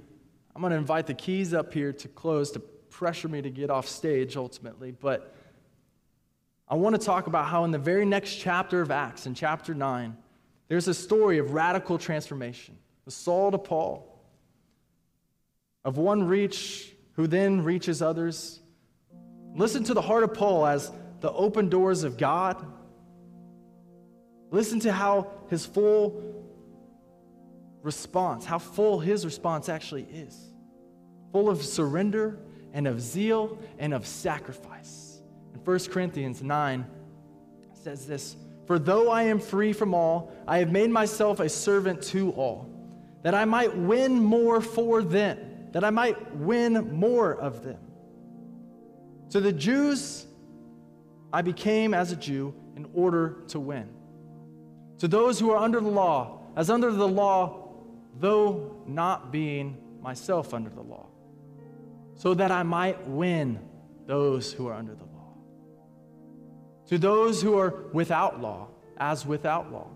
I'm 0.58 0.62
going 0.62 0.72
to 0.72 0.78
invite 0.78 1.06
the 1.06 1.14
keys 1.14 1.54
up 1.54 1.72
here 1.72 1.94
to 1.94 2.08
close 2.08 2.50
to 2.54 2.60
pressure 2.60 3.28
me 3.28 3.44
to 3.44 3.50
get 3.52 3.70
off 3.70 3.88
stage 3.88 4.36
ultimately. 4.36 4.90
But 4.90 5.36
I 6.68 6.74
want 6.74 7.00
to 7.00 7.06
talk 7.06 7.28
about 7.28 7.46
how 7.46 7.64
in 7.64 7.70
the 7.70 7.78
very 7.78 8.06
next 8.06 8.38
chapter 8.38 8.82
of 8.82 8.90
Acts, 8.90 9.28
in 9.28 9.36
chapter 9.36 9.76
9, 9.76 10.18
there's 10.68 10.88
a 10.88 10.96
story 10.96 11.38
of 11.38 11.54
radical 11.54 12.00
transformation. 12.00 12.76
The 13.06 13.12
Saul 13.12 13.52
to 13.52 13.60
Paul, 13.60 14.20
of 15.86 16.00
one 16.00 16.24
reach 16.24 16.92
who 17.14 17.28
then 17.28 17.64
reaches 17.64 18.02
others. 18.02 18.60
Listen 19.56 19.84
to 19.84 19.94
the 19.94 20.02
heart 20.02 20.24
of 20.24 20.34
Paul 20.34 20.66
as 20.66 20.92
the 21.20 21.32
open 21.32 21.70
doors 21.70 22.04
of 22.04 22.18
God. 22.18 22.64
Listen 24.52 24.80
to 24.82 24.92
how 24.92 25.32
his 25.50 25.66
full 25.66 26.46
response, 27.82 28.46
how 28.46 28.60
full 28.60 29.00
his 29.00 29.26
response 29.26 29.70
actually 29.70 30.04
is 30.04 30.48
full 31.32 31.50
of 31.50 31.64
surrender 31.64 32.40
and 32.74 32.88
of 32.88 33.02
zeal 33.02 33.60
and 33.80 33.94
of 33.94 34.06
sacrifice. 34.06 35.22
In 35.54 35.60
1 35.60 35.80
Corinthians 35.92 36.42
9 36.42 36.86
says 37.74 38.08
this 38.08 38.36
For 38.66 38.80
though 38.80 39.10
I 39.12 39.24
am 39.24 39.40
free 39.40 39.74
from 39.74 39.94
all, 39.94 40.32
I 40.48 40.60
have 40.60 40.72
made 40.72 40.90
myself 40.90 41.40
a 41.40 41.50
servant 41.50 42.02
to 42.04 42.32
all, 42.32 42.70
that 43.24 43.36
I 43.36 43.46
might 43.46 43.76
win 43.76 44.24
more 44.24 44.62
for 44.62 45.04
them, 45.04 45.70
that 45.74 45.84
I 45.84 45.90
might 45.90 46.36
win 46.36 46.94
more 46.94 47.34
of 47.36 47.64
them. 47.64 47.80
To 49.32 49.40
the 49.40 49.52
Jews, 49.52 50.26
I 51.32 51.42
became 51.42 51.94
as 51.94 52.12
a 52.12 52.16
Jew 52.16 52.54
in 52.76 52.88
order 52.94 53.44
to 53.50 53.60
win. 53.60 53.90
To 55.00 55.08
those 55.08 55.40
who 55.40 55.52
are 55.52 55.58
under 55.58 55.80
the 55.80 55.90
law, 55.90 56.40
as 56.56 56.70
under 56.70 56.92
the 56.92 57.08
law, 57.08 57.70
though 58.20 58.82
not 58.88 59.32
being 59.32 59.78
myself 60.02 60.54
under 60.54 60.70
the 60.70 60.82
law 60.82 61.08
so 62.18 62.34
that 62.34 62.52
I 62.52 62.64
might 62.64 63.08
win 63.08 63.60
those 64.08 64.52
who 64.52 64.68
are 64.68 64.74
under 64.74 64.96
the 64.96 65.04
law. 65.04 65.34
To 66.88 66.98
those 66.98 67.42
who 67.42 67.58
are 67.58 67.86
without 67.94 68.42
law, 68.42 68.70
as 68.98 69.26
without 69.26 69.72
law. 69.72 69.88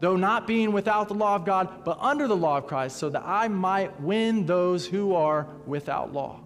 Though 0.00 0.16
not 0.16 0.46
being 0.46 0.72
without 0.72 1.08
the 1.08 1.14
law 1.14 1.34
of 1.34 1.44
God, 1.44 1.84
but 1.84 1.98
under 2.00 2.28
the 2.28 2.36
law 2.36 2.58
of 2.58 2.66
Christ, 2.66 2.98
so 2.98 3.08
that 3.10 3.22
I 3.24 3.48
might 3.48 4.00
win 4.00 4.46
those 4.46 4.86
who 4.86 5.14
are 5.14 5.48
without 5.66 6.12
law. 6.12 6.40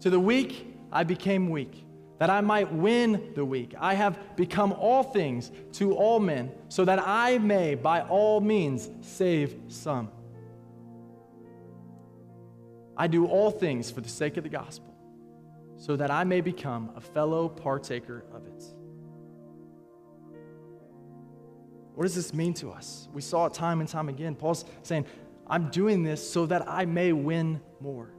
To 0.00 0.10
the 0.10 0.20
weak, 0.20 0.74
I 0.90 1.04
became 1.04 1.50
weak, 1.50 1.84
that 2.18 2.30
I 2.30 2.40
might 2.40 2.72
win 2.72 3.32
the 3.34 3.44
weak. 3.44 3.74
I 3.78 3.94
have 3.94 4.18
become 4.36 4.72
all 4.72 5.02
things 5.02 5.50
to 5.74 5.94
all 5.94 6.18
men, 6.18 6.50
so 6.68 6.84
that 6.84 6.98
I 7.06 7.38
may 7.38 7.74
by 7.74 8.02
all 8.02 8.40
means 8.40 8.88
save 9.02 9.54
some. 9.68 10.10
I 12.96 13.06
do 13.06 13.26
all 13.26 13.50
things 13.50 13.90
for 13.90 14.00
the 14.00 14.08
sake 14.08 14.38
of 14.38 14.44
the 14.44 14.48
gospel, 14.48 14.94
so 15.76 15.96
that 15.96 16.10
I 16.10 16.24
may 16.24 16.40
become 16.40 16.92
a 16.96 17.00
fellow 17.00 17.48
partaker 17.48 18.24
of 18.32 18.46
it. 18.46 18.64
What 21.94 22.04
does 22.04 22.14
this 22.14 22.32
mean 22.32 22.54
to 22.54 22.70
us? 22.70 23.08
We 23.12 23.22
saw 23.22 23.46
it 23.46 23.54
time 23.54 23.80
and 23.80 23.88
time 23.88 24.08
again. 24.08 24.34
Paul's 24.34 24.64
saying, 24.82 25.06
I'm 25.46 25.70
doing 25.70 26.02
this 26.02 26.30
so 26.30 26.46
that 26.46 26.68
I 26.68 26.84
may 26.84 27.12
win 27.12 27.60
more, 27.80 28.10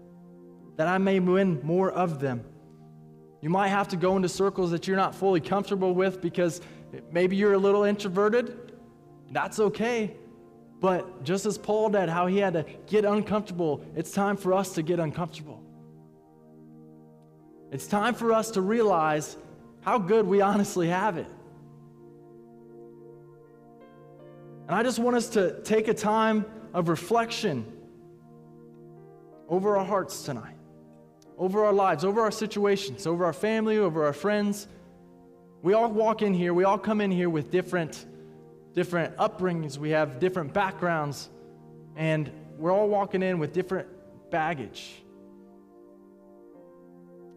that 0.77 0.87
I 0.87 0.97
may 0.97 1.19
win 1.19 1.59
more 1.63 1.91
of 1.91 2.19
them. 2.19 2.43
You 3.41 3.49
might 3.49 3.69
have 3.69 3.87
to 3.89 3.97
go 3.97 4.15
into 4.15 4.29
circles 4.29 4.71
that 4.71 4.87
you're 4.87 4.97
not 4.97 5.13
fully 5.13 5.41
comfortable 5.41 5.93
with 5.93 6.21
because 6.21 6.61
maybe 7.11 7.35
you're 7.35 7.53
a 7.53 7.57
little 7.57 7.83
introverted. 7.83 8.73
That's 9.31 9.59
okay. 9.59 10.15
But 10.79 11.23
just 11.23 11.45
as 11.45 11.57
Paul 11.57 11.89
did, 11.89 12.09
how 12.09 12.27
he 12.27 12.37
had 12.37 12.53
to 12.53 12.65
get 12.87 13.05
uncomfortable, 13.05 13.83
it's 13.95 14.11
time 14.11 14.37
for 14.37 14.53
us 14.53 14.73
to 14.73 14.81
get 14.81 14.99
uncomfortable. 14.99 15.63
It's 17.71 17.87
time 17.87 18.13
for 18.13 18.31
us 18.31 18.51
to 18.51 18.61
realize 18.61 19.37
how 19.81 19.97
good 19.97 20.25
we 20.25 20.41
honestly 20.41 20.87
have 20.87 21.17
it. 21.17 21.27
And 24.67 24.75
I 24.75 24.83
just 24.83 24.99
want 24.99 25.15
us 25.15 25.29
to 25.29 25.61
take 25.63 25.87
a 25.87 25.93
time 25.93 26.45
of 26.73 26.89
reflection 26.89 27.65
over 29.47 29.77
our 29.77 29.85
hearts 29.85 30.23
tonight, 30.23 30.56
over 31.37 31.63
our 31.63 31.73
lives, 31.73 32.03
over 32.03 32.21
our 32.21 32.31
situations, 32.31 33.05
over 33.05 33.25
our 33.25 33.33
family, 33.33 33.77
over 33.77 34.05
our 34.05 34.13
friends. 34.13 34.67
We 35.61 35.73
all 35.73 35.89
walk 35.89 36.21
in 36.21 36.33
here, 36.33 36.53
we 36.53 36.63
all 36.63 36.77
come 36.77 37.01
in 37.01 37.11
here 37.11 37.29
with 37.29 37.51
different 37.51 38.05
different 38.73 39.17
upbringings, 39.17 39.79
we 39.79 39.89
have 39.89 40.19
different 40.19 40.53
backgrounds, 40.53 41.29
and 41.95 42.31
we're 42.59 42.71
all 42.71 42.87
walking 42.87 43.23
in 43.23 43.39
with 43.39 43.51
different 43.51 43.87
baggage. 44.29 45.01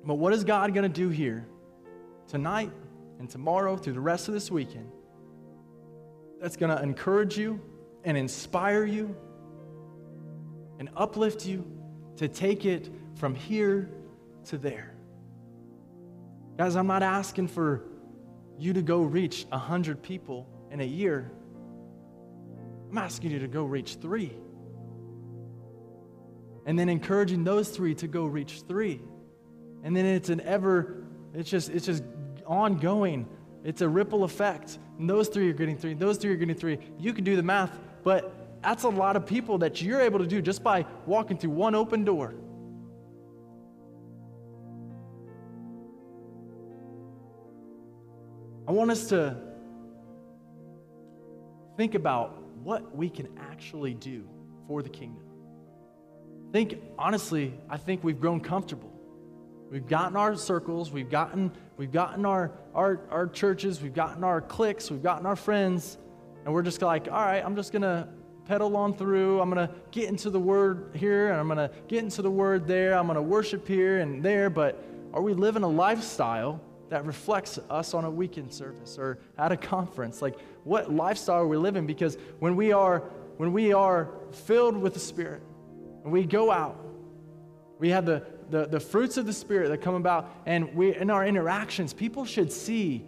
But 0.04 0.16
what 0.16 0.34
is 0.34 0.44
God 0.44 0.74
going 0.74 0.82
to 0.82 0.94
do 0.94 1.08
here 1.08 1.46
tonight 2.28 2.70
and 3.18 3.28
tomorrow 3.28 3.76
through 3.78 3.94
the 3.94 4.00
rest 4.00 4.28
of 4.28 4.34
this 4.34 4.50
weekend 4.50 4.90
that's 6.40 6.56
going 6.56 6.76
to 6.76 6.82
encourage 6.82 7.38
you 7.38 7.58
and 8.04 8.18
inspire 8.18 8.84
you 8.84 9.14
and 10.78 10.90
uplift 10.96 11.46
you 11.46 11.64
to 12.16 12.28
take 12.28 12.66
it 12.66 12.90
from 13.20 13.34
here 13.34 13.88
to 14.46 14.58
there? 14.58 14.94
Guys, 16.56 16.74
I'm 16.74 16.86
not 16.86 17.02
asking 17.02 17.48
for 17.48 17.84
you 18.58 18.72
to 18.72 18.82
go 18.82 19.02
reach 19.02 19.46
100 19.50 20.02
people 20.02 20.48
in 20.70 20.80
a 20.80 20.84
year, 20.84 21.30
I'm 22.90 22.98
asking 22.98 23.30
you 23.30 23.38
to 23.40 23.48
go 23.48 23.64
reach 23.64 23.96
three. 23.96 24.36
And 26.66 26.78
then 26.78 26.88
encouraging 26.88 27.44
those 27.44 27.68
three 27.68 27.94
to 27.96 28.08
go 28.08 28.26
reach 28.26 28.62
three. 28.68 29.00
And 29.82 29.96
then 29.96 30.04
it's 30.04 30.28
an 30.28 30.40
ever, 30.42 31.04
it's 31.34 31.48
just, 31.48 31.70
it's 31.70 31.86
just 31.86 32.02
ongoing 32.46 33.28
it's 33.64 33.82
a 33.82 33.88
ripple 33.88 34.24
effect. 34.24 34.78
And 34.98 35.08
those 35.08 35.28
three 35.28 35.50
are 35.50 35.54
getting 35.54 35.76
three, 35.76 35.94
those 35.94 36.16
three 36.16 36.32
are 36.32 36.36
getting 36.36 36.54
three. 36.54 36.78
You 36.98 37.12
can 37.12 37.24
do 37.24 37.36
the 37.36 37.42
math, 37.42 37.70
but 38.02 38.60
that's 38.62 38.84
a 38.84 38.88
lot 38.88 39.16
of 39.16 39.26
people 39.26 39.58
that 39.58 39.82
you're 39.82 40.00
able 40.00 40.18
to 40.18 40.26
do 40.26 40.42
just 40.42 40.62
by 40.62 40.86
walking 41.06 41.36
through 41.36 41.50
one 41.50 41.74
open 41.74 42.04
door. 42.04 42.34
I 48.70 48.72
want 48.72 48.92
us 48.92 49.08
to 49.08 49.36
think 51.76 51.96
about 51.96 52.40
what 52.62 52.94
we 52.94 53.10
can 53.10 53.26
actually 53.36 53.94
do 53.94 54.28
for 54.68 54.80
the 54.80 54.88
kingdom. 54.88 55.24
Think, 56.52 56.78
honestly, 56.96 57.52
I 57.68 57.78
think 57.78 58.04
we've 58.04 58.20
grown 58.20 58.38
comfortable. 58.38 58.92
We've 59.72 59.88
gotten 59.88 60.16
our 60.16 60.36
circles, 60.36 60.92
we've 60.92 61.10
gotten, 61.10 61.50
we've 61.78 61.90
gotten 61.90 62.24
our, 62.24 62.52
our, 62.72 63.00
our 63.10 63.26
churches, 63.26 63.82
we've 63.82 63.92
gotten 63.92 64.22
our 64.22 64.40
cliques, 64.40 64.88
we've 64.88 65.02
gotten 65.02 65.26
our 65.26 65.34
friends, 65.34 65.98
and 66.44 66.54
we're 66.54 66.62
just 66.62 66.80
like, 66.80 67.08
all 67.08 67.24
right, 67.24 67.44
I'm 67.44 67.56
just 67.56 67.72
going 67.72 67.82
to 67.82 68.06
pedal 68.44 68.76
on 68.76 68.94
through. 68.94 69.40
I'm 69.40 69.50
going 69.50 69.66
to 69.66 69.74
get 69.90 70.08
into 70.08 70.30
the 70.30 70.38
word 70.38 70.92
here, 70.94 71.32
and 71.32 71.40
I'm 71.40 71.48
going 71.48 71.58
to 71.58 71.74
get 71.88 72.04
into 72.04 72.22
the 72.22 72.30
word 72.30 72.68
there. 72.68 72.96
I'm 72.96 73.06
going 73.06 73.16
to 73.16 73.22
worship 73.22 73.66
here 73.66 73.98
and 73.98 74.22
there, 74.22 74.48
but 74.48 74.80
are 75.12 75.22
we 75.22 75.34
living 75.34 75.64
a 75.64 75.68
lifestyle 75.68 76.60
that 76.90 77.06
reflects 77.06 77.58
us 77.70 77.94
on 77.94 78.04
a 78.04 78.10
weekend 78.10 78.52
service 78.52 78.98
or 78.98 79.18
at 79.38 79.52
a 79.52 79.56
conference? 79.56 80.20
Like, 80.20 80.38
what 80.64 80.92
lifestyle 80.92 81.36
are 81.36 81.46
we 81.46 81.56
living? 81.56 81.86
Because 81.86 82.18
when 82.38 82.56
we 82.56 82.72
are, 82.72 83.00
when 83.38 83.52
we 83.52 83.72
are 83.72 84.10
filled 84.32 84.76
with 84.76 84.94
the 84.94 85.00
Spirit, 85.00 85.42
and 86.04 86.12
we 86.12 86.24
go 86.24 86.50
out, 86.50 86.78
we 87.78 87.90
have 87.90 88.06
the, 88.06 88.22
the, 88.50 88.66
the 88.66 88.80
fruits 88.80 89.16
of 89.16 89.26
the 89.26 89.32
Spirit 89.32 89.68
that 89.68 89.78
come 89.78 89.94
about, 89.94 90.30
and 90.46 90.74
we, 90.74 90.94
in 90.94 91.10
our 91.10 91.26
interactions, 91.26 91.92
people 91.94 92.24
should 92.24 92.52
see 92.52 93.04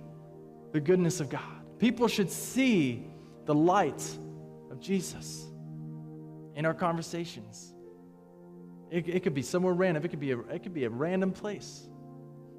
the 0.72 0.80
goodness 0.80 1.20
of 1.20 1.28
God. 1.28 1.78
People 1.78 2.08
should 2.08 2.30
see 2.30 3.06
the 3.44 3.54
light 3.54 4.02
of 4.70 4.80
Jesus 4.80 5.46
in 6.54 6.64
our 6.64 6.74
conversations. 6.74 7.74
It, 8.90 9.08
it 9.08 9.22
could 9.22 9.34
be 9.34 9.42
somewhere 9.42 9.74
random, 9.74 10.04
it 10.04 10.08
could 10.08 10.20
be, 10.20 10.32
a, 10.32 10.38
it 10.38 10.62
could 10.62 10.74
be 10.74 10.84
a 10.84 10.90
random 10.90 11.32
place. 11.32 11.88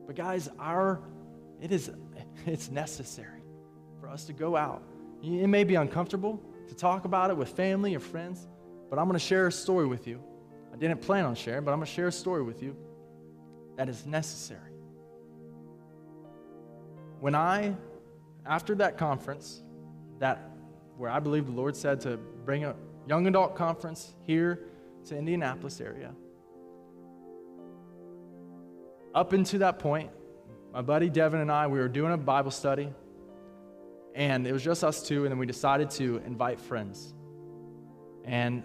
But 0.06 0.16
guys, 0.16 0.50
our 0.60 1.02
it 1.62 1.72
is 1.72 1.92
it's 2.46 2.70
necessary 2.70 3.42
for 4.00 4.10
us 4.10 4.26
to 4.26 4.34
go 4.34 4.56
out. 4.56 4.84
It 5.22 5.48
may 5.48 5.64
be 5.64 5.76
uncomfortable 5.76 6.42
to 6.68 6.76
talk 6.76 7.06
about 7.06 7.30
it 7.30 7.38
with 7.38 7.50
family 7.50 7.96
or 7.96 8.00
friends, 8.00 8.48
but 8.90 9.00
I'm 9.00 9.06
going 9.06 9.20
to 9.20 9.26
share 9.26 9.48
a 9.48 9.52
story 9.52 9.88
with 9.88 10.08
you. 10.08 10.22
I 10.74 10.76
didn't 10.76 11.02
plan 11.02 11.24
on 11.24 11.36
sharing, 11.36 11.64
but 11.64 11.72
I'm 11.72 11.78
going 11.78 11.88
to 11.88 11.94
share 11.94 12.08
a 12.08 12.12
story 12.12 12.44
with 12.44 12.62
you 12.62 12.76
that 13.78 13.88
is 13.88 14.06
necessary. 14.06 14.60
When 17.20 17.36
I, 17.36 17.76
after 18.46 18.76
that 18.76 18.98
conference, 18.98 19.62
that 20.20 20.52
where 20.98 21.10
I 21.10 21.20
believe 21.20 21.46
the 21.46 21.54
Lord 21.54 21.76
said 21.76 22.02
to 22.02 22.18
bring 22.18 22.66
a 22.66 22.76
young 23.08 23.28
adult 23.28 23.56
conference 23.56 24.14
here 24.24 24.60
to 25.06 25.18
Indianapolis 25.18 25.80
area, 25.80 26.14
up 29.14 29.34
into 29.34 29.60
that 29.60 29.80
point, 29.80 30.10
my 30.74 30.82
buddy 30.82 31.10
Devin 31.10 31.40
and 31.40 31.52
I, 31.52 31.68
we 31.68 31.80
were 31.80 31.88
doing 31.88 32.14
a 32.14 32.18
Bible 32.18 32.52
study, 32.52 32.92
and 34.16 34.48
it 34.48 34.52
was 34.52 34.64
just 34.64 34.84
us 34.84 35.08
two, 35.08 35.24
and 35.24 35.32
then 35.32 35.38
we 35.38 35.46
decided 35.46 35.90
to 35.92 36.22
invite 36.26 36.60
friends. 36.60 37.14
And 38.26 38.64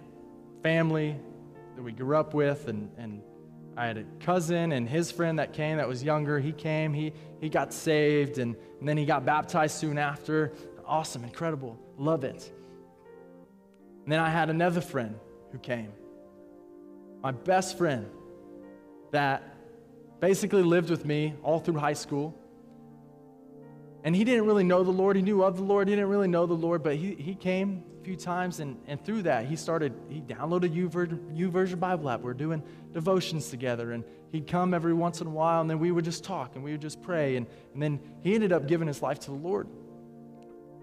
family 0.62 1.16
that 1.76 1.82
we 1.82 1.92
grew 1.92 2.16
up 2.16 2.32
with, 2.34 2.68
and, 2.68 2.90
and 2.96 3.22
I 3.76 3.87
had 3.87 3.98
a 3.98 4.04
cousin 4.20 4.72
and 4.72 4.88
his 4.88 5.11
friend 5.11 5.38
that 5.38 5.52
came 5.52 5.76
that 5.76 5.87
was 5.87 6.02
younger. 6.02 6.40
He 6.40 6.52
came, 6.52 6.92
he, 6.92 7.12
he 7.40 7.48
got 7.48 7.72
saved, 7.72 8.38
and, 8.38 8.56
and 8.80 8.88
then 8.88 8.96
he 8.96 9.04
got 9.04 9.24
baptized 9.24 9.76
soon 9.76 9.98
after. 9.98 10.52
Awesome, 10.87 11.22
incredible, 11.22 11.78
love 11.96 12.24
it. 12.24 12.50
And 14.04 14.12
then 14.12 14.20
I 14.20 14.30
had 14.30 14.48
another 14.48 14.80
friend 14.80 15.18
who 15.52 15.58
came, 15.58 15.92
my 17.22 17.30
best 17.30 17.76
friend 17.76 18.06
that 19.12 19.58
basically 20.20 20.62
lived 20.62 20.90
with 20.90 21.04
me 21.04 21.35
all 21.42 21.59
through 21.61 21.78
high 21.78 21.92
school. 21.92 22.38
And 24.04 24.14
he 24.14 24.24
didn't 24.24 24.46
really 24.46 24.64
know 24.64 24.85
the 24.85 24.90
Lord. 24.90 25.16
He 25.16 25.22
knew 25.22 25.42
of 25.42 25.57
the 25.57 25.62
Lord. 25.62 25.88
He 25.88 25.94
didn't 25.94 26.09
really 26.09 26.28
know 26.28 26.46
the 26.46 26.54
Lord, 26.54 26.83
but 26.83 26.96
he, 26.96 27.14
he 27.14 27.35
came 27.35 27.85
a 28.00 28.04
few 28.04 28.16
times, 28.16 28.61
and, 28.61 28.78
and 28.87 29.04
through 29.04 29.22
that, 29.22 29.46
he 29.46 29.57
started, 29.57 29.92
he 30.09 30.20
downloaded 30.20 30.72
U 30.74 30.88
YouVersion 30.88 31.81
Bible 31.81 32.09
app. 32.09 32.20
We 32.20 32.31
are 32.31 32.35
doing 32.35 32.62
devotions 32.92 33.50
together, 33.50 33.92
and 33.92 34.04
he'd 34.31 34.46
come 34.46 34.72
every 34.72 34.94
once 34.94 35.20
in 35.20 35.26
a 35.26 35.31
while, 35.31 35.61
and 35.61 35.68
then 35.68 35.78
we 35.78 35.90
would 35.90 36.04
just 36.04 36.24
talk, 36.24 36.54
and 36.54 36.64
we 36.64 36.72
would 36.72 36.81
just 36.81 37.02
pray, 37.02 37.37
and, 37.37 37.46
and 37.74 37.83
then 37.83 38.00
he 38.22 38.35
ended 38.35 38.52
up 38.52 38.66
giving 38.66 38.87
his 38.87 39.02
life 39.02 39.18
to 39.20 39.31
the 39.31 39.37
Lord. 39.37 39.68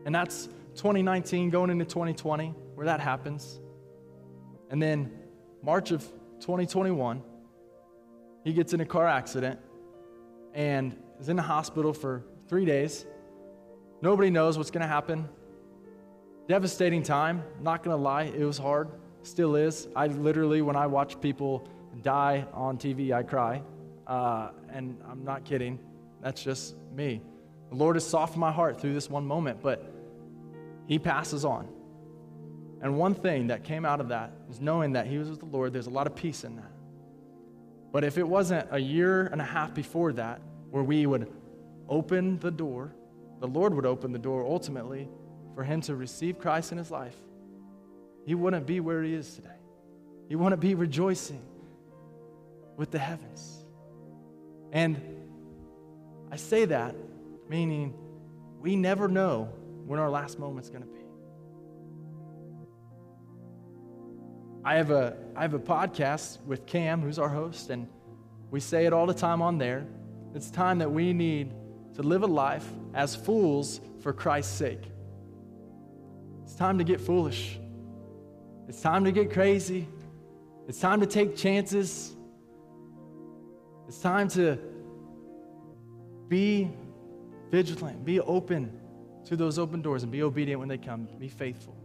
And 0.05 0.13
that's 0.13 0.47
2019 0.75 1.49
going 1.49 1.69
into 1.69 1.85
2020, 1.85 2.49
where 2.75 2.85
that 2.85 2.99
happens. 2.99 3.59
And 4.69 4.81
then 4.81 5.11
March 5.63 5.91
of 5.91 6.03
2021, 6.41 7.23
he 8.45 8.53
gets 8.53 8.73
in 8.73 8.79
a 8.79 8.85
car 8.85 9.07
accident 9.07 9.59
and 10.53 10.95
is 11.19 11.27
in 11.27 11.35
the 11.35 11.41
hospital 11.41 11.91
for 11.91 12.23
three 12.47 12.63
days. 12.63 13.05
Nobody 14.01 14.29
knows 14.29 14.57
what's 14.57 14.71
going 14.71 14.83
to 14.83 14.87
happen. 14.87 15.27
Devastating 16.47 17.01
time, 17.01 17.43
not 17.59 17.81
gonna 17.81 17.97
lie, 17.97 18.25
it 18.25 18.45
was 18.45 18.59
hard, 18.59 18.91
still 19.23 19.55
is. 19.55 19.87
I 19.95 20.05
literally, 20.05 20.61
when 20.61 20.75
I 20.75 20.85
watch 20.85 21.19
people 21.19 21.67
die 22.03 22.45
on 22.53 22.77
TV, 22.77 23.11
I 23.11 23.23
cry. 23.23 23.63
Uh, 24.05 24.49
and 24.71 24.95
I'm 25.09 25.23
not 25.23 25.43
kidding, 25.43 25.79
that's 26.21 26.43
just 26.43 26.75
me. 26.93 27.23
The 27.71 27.75
Lord 27.75 27.95
has 27.95 28.07
softened 28.07 28.41
my 28.41 28.51
heart 28.51 28.79
through 28.79 28.93
this 28.93 29.09
one 29.09 29.25
moment, 29.25 29.63
but 29.63 29.91
He 30.85 30.99
passes 30.99 31.45
on. 31.45 31.67
And 32.83 32.95
one 32.95 33.15
thing 33.15 33.47
that 33.47 33.63
came 33.63 33.83
out 33.83 33.99
of 33.99 34.09
that 34.09 34.31
is 34.47 34.61
knowing 34.61 34.91
that 34.91 35.07
He 35.07 35.17
was 35.17 35.31
with 35.31 35.39
the 35.39 35.47
Lord, 35.47 35.73
there's 35.73 35.87
a 35.87 35.91
lot 35.91 36.05
of 36.05 36.15
peace 36.15 36.43
in 36.43 36.57
that. 36.57 36.74
But 37.95 38.03
if 38.03 38.17
it 38.17 38.27
wasn't 38.27 38.67
a 38.71 38.77
year 38.77 39.27
and 39.27 39.39
a 39.39 39.45
half 39.45 39.73
before 39.73 40.11
that, 40.11 40.41
where 40.69 40.83
we 40.83 41.05
would 41.05 41.31
open 41.87 42.37
the 42.39 42.51
door, 42.51 42.93
the 43.39 43.47
Lord 43.47 43.73
would 43.73 43.85
open 43.85 44.11
the 44.11 44.19
door 44.19 44.45
ultimately 44.45 45.07
for 45.53 45.63
him 45.63 45.79
to 45.83 45.95
receive 45.95 46.37
Christ 46.37 46.73
in 46.73 46.77
his 46.77 46.91
life, 46.91 47.15
he 48.25 48.35
wouldn't 48.35 48.65
be 48.65 48.81
where 48.81 49.01
he 49.01 49.13
is 49.13 49.35
today. 49.35 49.61
He 50.27 50.35
wouldn't 50.35 50.59
be 50.59 50.75
rejoicing 50.75 51.41
with 52.75 52.91
the 52.91 52.99
heavens. 52.99 53.63
And 54.73 55.01
I 56.29 56.35
say 56.35 56.65
that 56.65 56.97
meaning 57.47 57.93
we 58.59 58.75
never 58.75 59.07
know 59.07 59.53
when 59.85 60.01
our 60.01 60.09
last 60.09 60.37
moment's 60.37 60.69
going 60.69 60.83
to 60.83 60.89
be. 60.89 61.04
I 64.65 64.77
have 64.77 64.89
a 64.89 65.15
I 65.35 65.43
have 65.43 65.53
a 65.53 65.59
podcast 65.59 66.41
with 66.41 66.65
Cam, 66.65 66.99
who's 67.01 67.19
our 67.19 67.29
host, 67.29 67.69
and 67.69 67.87
we 68.49 68.59
say 68.59 68.87
it 68.87 68.93
all 68.93 69.05
the 69.05 69.13
time 69.13 69.43
on 69.43 69.59
there. 69.59 69.85
It's 70.33 70.49
time 70.49 70.79
that 70.79 70.91
we 70.91 71.13
need 71.13 71.53
to 71.93 72.01
live 72.01 72.23
a 72.23 72.27
life 72.27 72.67
as 72.95 73.15
fools 73.15 73.79
for 74.01 74.11
Christ's 74.11 74.57
sake. 74.57 74.81
It's 76.43 76.55
time 76.55 76.79
to 76.79 76.83
get 76.83 76.99
foolish. 76.99 77.59
It's 78.67 78.81
time 78.81 79.05
to 79.05 79.11
get 79.11 79.31
crazy. 79.31 79.87
It's 80.67 80.79
time 80.79 80.99
to 80.99 81.05
take 81.05 81.35
chances. 81.37 82.15
It's 83.87 83.99
time 83.99 84.29
to 84.29 84.57
be 86.27 86.71
vigilant, 87.51 88.03
be 88.03 88.19
open 88.19 88.79
to 89.25 89.35
those 89.35 89.59
open 89.59 89.83
doors, 89.83 90.01
and 90.01 90.11
be 90.11 90.23
obedient 90.23 90.59
when 90.59 90.69
they 90.69 90.79
come. 90.79 91.07
Be 91.19 91.27
faithful. 91.27 91.77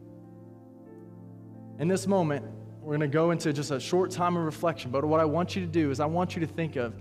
In 1.79 1.87
this 1.87 2.07
moment, 2.07 2.47
we're 2.81 2.97
going 2.97 3.01
to 3.01 3.09
go 3.09 3.31
into 3.31 3.53
just 3.53 3.71
a 3.71 3.81
short 3.81 4.11
time 4.11 4.37
of 4.37 4.45
reflection. 4.45 4.91
But 4.91 5.05
what 5.05 5.21
I 5.21 5.25
want 5.25 5.55
you 5.55 5.63
to 5.63 5.69
do 5.69 5.91
is, 5.91 6.01
I 6.01 6.07
want 6.07 6.35
you 6.35 6.41
to 6.41 6.47
think 6.47 6.77
of 6.77 6.95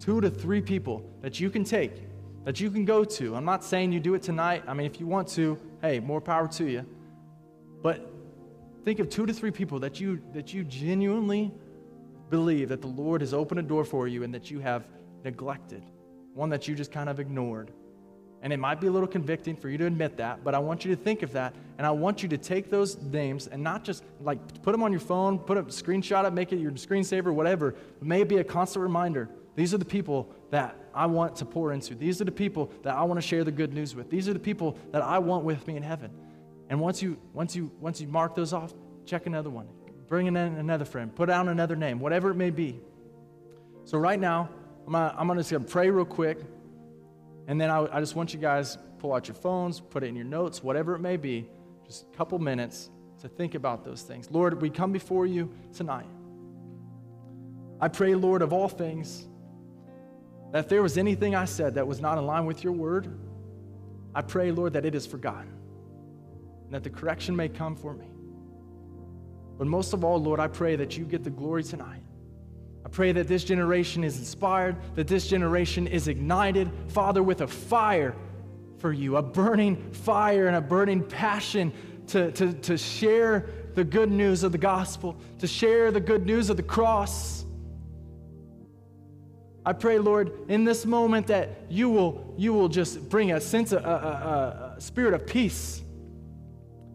two 0.00 0.20
to 0.20 0.28
three 0.28 0.60
people 0.60 1.08
that 1.22 1.38
you 1.38 1.50
can 1.50 1.64
take, 1.64 2.02
that 2.44 2.60
you 2.60 2.70
can 2.70 2.84
go 2.84 3.04
to. 3.04 3.34
I'm 3.36 3.44
not 3.44 3.64
saying 3.64 3.92
you 3.92 4.00
do 4.00 4.14
it 4.14 4.22
tonight. 4.22 4.64
I 4.66 4.74
mean, 4.74 4.86
if 4.86 5.00
you 5.00 5.06
want 5.06 5.28
to, 5.28 5.58
hey, 5.82 6.00
more 6.00 6.20
power 6.20 6.48
to 6.48 6.64
you. 6.64 6.84
But 7.82 8.10
think 8.84 8.98
of 8.98 9.08
two 9.08 9.24
to 9.26 9.32
three 9.32 9.50
people 9.50 9.78
that 9.80 10.00
you 10.00 10.20
that 10.32 10.52
you 10.52 10.64
genuinely 10.64 11.52
believe 12.30 12.68
that 12.70 12.80
the 12.80 12.88
Lord 12.88 13.20
has 13.20 13.32
opened 13.32 13.60
a 13.60 13.62
door 13.62 13.84
for 13.84 14.08
you 14.08 14.24
and 14.24 14.34
that 14.34 14.50
you 14.50 14.58
have 14.58 14.88
neglected, 15.22 15.82
one 16.32 16.48
that 16.50 16.66
you 16.66 16.74
just 16.74 16.90
kind 16.90 17.08
of 17.08 17.20
ignored. 17.20 17.70
And 18.44 18.52
it 18.52 18.58
might 18.58 18.78
be 18.78 18.88
a 18.88 18.90
little 18.90 19.08
convicting 19.08 19.56
for 19.56 19.70
you 19.70 19.78
to 19.78 19.86
admit 19.86 20.18
that, 20.18 20.44
but 20.44 20.54
I 20.54 20.58
want 20.58 20.84
you 20.84 20.94
to 20.94 21.02
think 21.02 21.22
of 21.22 21.32
that, 21.32 21.54
and 21.78 21.86
I 21.86 21.90
want 21.90 22.22
you 22.22 22.28
to 22.28 22.36
take 22.36 22.68
those 22.68 22.98
names 22.98 23.46
and 23.46 23.62
not 23.62 23.84
just 23.84 24.04
like 24.20 24.38
put 24.62 24.72
them 24.72 24.82
on 24.82 24.92
your 24.92 25.00
phone, 25.00 25.38
put 25.38 25.56
a 25.56 25.62
screenshot 25.62 26.26
up, 26.26 26.34
make 26.34 26.52
it 26.52 26.58
your 26.58 26.70
screensaver, 26.72 27.32
whatever. 27.32 27.74
Maybe 28.02 28.36
a 28.36 28.44
constant 28.44 28.82
reminder. 28.82 29.30
These 29.56 29.72
are 29.72 29.78
the 29.78 29.86
people 29.86 30.30
that 30.50 30.76
I 30.94 31.06
want 31.06 31.36
to 31.36 31.46
pour 31.46 31.72
into. 31.72 31.94
These 31.94 32.20
are 32.20 32.26
the 32.26 32.32
people 32.32 32.70
that 32.82 32.94
I 32.94 33.02
want 33.04 33.18
to 33.18 33.26
share 33.26 33.44
the 33.44 33.50
good 33.50 33.72
news 33.72 33.94
with. 33.94 34.10
These 34.10 34.28
are 34.28 34.34
the 34.34 34.38
people 34.38 34.76
that 34.92 35.00
I 35.00 35.18
want 35.20 35.44
with 35.44 35.66
me 35.66 35.78
in 35.78 35.82
heaven. 35.82 36.10
And 36.68 36.78
once 36.78 37.00
you 37.00 37.16
once 37.32 37.56
you 37.56 37.72
once 37.80 37.98
you 37.98 38.08
mark 38.08 38.34
those 38.34 38.52
off, 38.52 38.74
check 39.06 39.24
another 39.24 39.48
one. 39.48 39.68
Bring 40.06 40.26
in 40.26 40.36
another 40.36 40.84
friend. 40.84 41.14
Put 41.14 41.28
down 41.28 41.48
another 41.48 41.76
name, 41.76 41.98
whatever 41.98 42.30
it 42.30 42.34
may 42.34 42.50
be. 42.50 42.78
So 43.86 43.96
right 43.96 44.20
now, 44.20 44.50
I'm 44.86 44.92
gonna, 44.92 45.14
I'm 45.16 45.28
gonna 45.28 45.42
gonna 45.42 45.64
pray 45.64 45.88
real 45.88 46.04
quick, 46.04 46.40
And 47.46 47.60
then 47.60 47.70
I, 47.70 47.96
I 47.96 48.00
just 48.00 48.16
want 48.16 48.32
you 48.32 48.40
guys 48.40 48.78
pull 48.98 49.12
out 49.12 49.28
your 49.28 49.34
phones, 49.34 49.80
put 49.80 50.02
it 50.02 50.06
in 50.06 50.16
your 50.16 50.24
notes, 50.24 50.62
whatever 50.62 50.94
it 50.94 51.00
may 51.00 51.16
be, 51.16 51.46
just 51.86 52.06
a 52.12 52.16
couple 52.16 52.38
minutes 52.38 52.90
to 53.20 53.28
think 53.28 53.54
about 53.54 53.84
those 53.84 54.02
things. 54.02 54.30
Lord, 54.30 54.60
we 54.62 54.70
come 54.70 54.92
before 54.92 55.26
you 55.26 55.52
tonight. 55.74 56.06
I 57.80 57.88
pray, 57.88 58.14
Lord, 58.14 58.40
of 58.40 58.52
all 58.52 58.68
things, 58.68 59.26
that 60.52 60.60
if 60.60 60.68
there 60.68 60.82
was 60.82 60.96
anything 60.96 61.34
I 61.34 61.44
said 61.44 61.74
that 61.74 61.86
was 61.86 62.00
not 62.00 62.16
in 62.16 62.26
line 62.26 62.46
with 62.46 62.62
your 62.62 62.72
word, 62.72 63.18
I 64.14 64.22
pray, 64.22 64.52
Lord, 64.52 64.74
that 64.74 64.86
it 64.86 64.94
is 64.94 65.06
forgotten 65.06 65.52
and 66.64 66.72
that 66.72 66.84
the 66.84 66.90
correction 66.90 67.34
may 67.34 67.48
come 67.48 67.74
for 67.74 67.92
me. 67.92 68.06
But 69.58 69.66
most 69.66 69.92
of 69.92 70.04
all, 70.04 70.22
Lord, 70.22 70.40
I 70.40 70.46
pray 70.46 70.76
that 70.76 70.96
you 70.96 71.04
get 71.04 71.24
the 71.24 71.30
glory 71.30 71.64
tonight. 71.64 72.03
I 72.84 72.88
pray 72.88 73.12
that 73.12 73.28
this 73.28 73.44
generation 73.44 74.04
is 74.04 74.18
inspired, 74.18 74.76
that 74.94 75.08
this 75.08 75.26
generation 75.26 75.86
is 75.86 76.06
ignited, 76.08 76.70
Father, 76.88 77.22
with 77.22 77.40
a 77.40 77.46
fire 77.46 78.14
for 78.78 78.92
you, 78.92 79.16
a 79.16 79.22
burning 79.22 79.92
fire 79.92 80.46
and 80.46 80.56
a 80.56 80.60
burning 80.60 81.02
passion 81.02 81.72
to, 82.08 82.30
to, 82.32 82.52
to 82.52 82.76
share 82.76 83.46
the 83.74 83.84
good 83.84 84.10
news 84.10 84.42
of 84.42 84.52
the 84.52 84.58
gospel, 84.58 85.16
to 85.38 85.46
share 85.46 85.90
the 85.90 86.00
good 86.00 86.26
news 86.26 86.50
of 86.50 86.56
the 86.56 86.62
cross. 86.62 87.46
I 89.66 89.72
pray, 89.72 89.98
Lord, 89.98 90.30
in 90.48 90.64
this 90.64 90.84
moment 90.84 91.28
that 91.28 91.62
you 91.70 91.88
will, 91.88 92.34
you 92.36 92.52
will 92.52 92.68
just 92.68 93.08
bring 93.08 93.32
a 93.32 93.40
sense 93.40 93.72
of 93.72 93.82
a, 93.82 93.88
a, 93.88 94.74
a 94.76 94.80
spirit 94.80 95.14
of 95.14 95.26
peace 95.26 95.82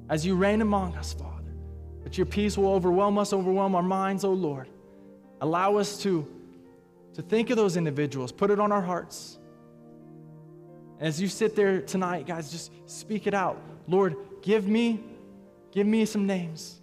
as 0.07 0.23
you 0.23 0.35
reign 0.35 0.61
among 0.61 0.95
us, 0.95 1.13
Father. 1.13 1.51
That 2.03 2.17
your 2.17 2.27
peace 2.27 2.57
will 2.57 2.73
overwhelm 2.73 3.17
us, 3.17 3.33
overwhelm 3.33 3.73
our 3.73 3.83
minds, 3.83 4.23
oh 4.23 4.33
Lord. 4.33 4.69
Allow 5.41 5.77
us 5.77 6.01
to, 6.03 6.27
to 7.13 7.21
think 7.21 7.49
of 7.49 7.57
those 7.57 7.77
individuals, 7.77 8.31
put 8.31 8.51
it 8.51 8.59
on 8.59 8.71
our 8.71 8.81
hearts. 8.81 9.37
As 10.99 11.21
you 11.21 11.27
sit 11.27 11.55
there 11.55 11.81
tonight, 11.81 12.27
guys, 12.27 12.51
just 12.51 12.71
speak 12.85 13.25
it 13.25 13.33
out. 13.33 13.61
Lord, 13.87 14.15
give 14.41 14.67
me, 14.67 15.01
give 15.71 15.87
me 15.87 16.05
some 16.05 16.27
names. 16.27 16.81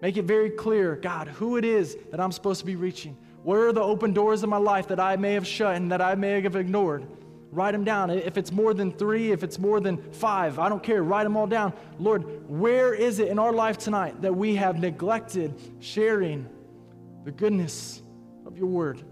Make 0.00 0.16
it 0.16 0.24
very 0.24 0.50
clear, 0.50 0.96
God, 0.96 1.28
who 1.28 1.56
it 1.56 1.64
is 1.64 1.96
that 2.10 2.20
I'm 2.20 2.32
supposed 2.32 2.60
to 2.60 2.66
be 2.66 2.76
reaching. 2.76 3.16
Where 3.42 3.68
are 3.68 3.72
the 3.72 3.82
open 3.82 4.12
doors 4.12 4.42
of 4.42 4.48
my 4.48 4.56
life 4.56 4.88
that 4.88 5.00
I 5.00 5.16
may 5.16 5.34
have 5.34 5.46
shut 5.46 5.74
and 5.74 5.90
that 5.90 6.00
I 6.00 6.14
may 6.14 6.40
have 6.40 6.56
ignored? 6.56 7.06
Write 7.50 7.72
them 7.72 7.84
down. 7.84 8.10
If 8.10 8.38
it's 8.38 8.50
more 8.50 8.72
than 8.72 8.92
three, 8.92 9.30
if 9.30 9.42
it's 9.42 9.58
more 9.58 9.78
than 9.78 9.98
five, 10.12 10.58
I 10.58 10.68
don't 10.68 10.82
care. 10.82 11.02
Write 11.02 11.24
them 11.24 11.36
all 11.36 11.46
down. 11.46 11.72
Lord, 11.98 12.48
where 12.48 12.94
is 12.94 13.18
it 13.18 13.28
in 13.28 13.38
our 13.38 13.52
life 13.52 13.76
tonight 13.76 14.22
that 14.22 14.34
we 14.34 14.56
have 14.56 14.78
neglected 14.78 15.54
sharing 15.80 16.48
the 17.24 17.30
goodness 17.30 18.02
of 18.46 18.56
your 18.56 18.66
word, 18.66 19.02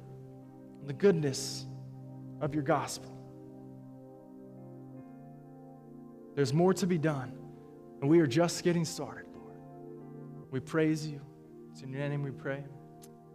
the 0.87 0.93
goodness 0.93 1.67
of 2.41 2.55
your 2.55 2.63
gospel. 2.63 3.17
There's 6.35 6.53
more 6.53 6.73
to 6.75 6.87
be 6.87 6.99
done, 6.99 7.33
and 8.01 8.09
we 8.09 8.21
are 8.21 8.27
just 8.27 8.65
getting 8.65 8.85
started, 8.85 9.27
Lord. 9.35 9.59
We 10.51 10.61
praise 10.61 11.07
you. 11.07 11.21
It's 11.71 11.83
in 11.83 11.93
your 11.93 12.09
name 12.09 12.23
we 12.23 12.31
pray. 12.31 12.65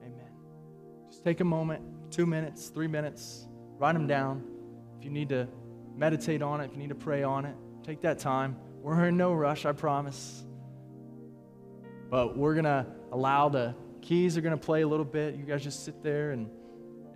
Amen. 0.01 0.31
Just 1.09 1.23
take 1.23 1.39
a 1.39 1.45
moment, 1.45 1.83
two 2.11 2.25
minutes, 2.25 2.69
three 2.69 2.87
minutes, 2.87 3.47
write 3.77 3.93
them 3.93 4.07
down. 4.07 4.43
If 4.97 5.05
you 5.05 5.11
need 5.11 5.29
to 5.29 5.47
meditate 5.95 6.41
on 6.41 6.61
it, 6.61 6.65
if 6.65 6.71
you 6.71 6.77
need 6.77 6.89
to 6.89 6.95
pray 6.95 7.23
on 7.23 7.45
it, 7.45 7.55
take 7.83 8.01
that 8.01 8.19
time. 8.19 8.57
We're 8.81 9.07
in 9.07 9.17
no 9.17 9.33
rush, 9.33 9.65
I 9.65 9.71
promise. 9.71 10.43
But 12.09 12.37
we're 12.37 12.53
going 12.53 12.65
to 12.65 12.85
allow 13.11 13.49
the 13.49 13.75
keys 14.05 14.37
are 14.37 14.41
going 14.41 14.57
to 14.57 14.65
play 14.65 14.83
a 14.83 14.87
little 14.87 15.05
bit. 15.05 15.35
You 15.35 15.43
guys 15.43 15.63
just 15.63 15.83
sit 15.83 16.03
there, 16.03 16.31
and 16.31 16.49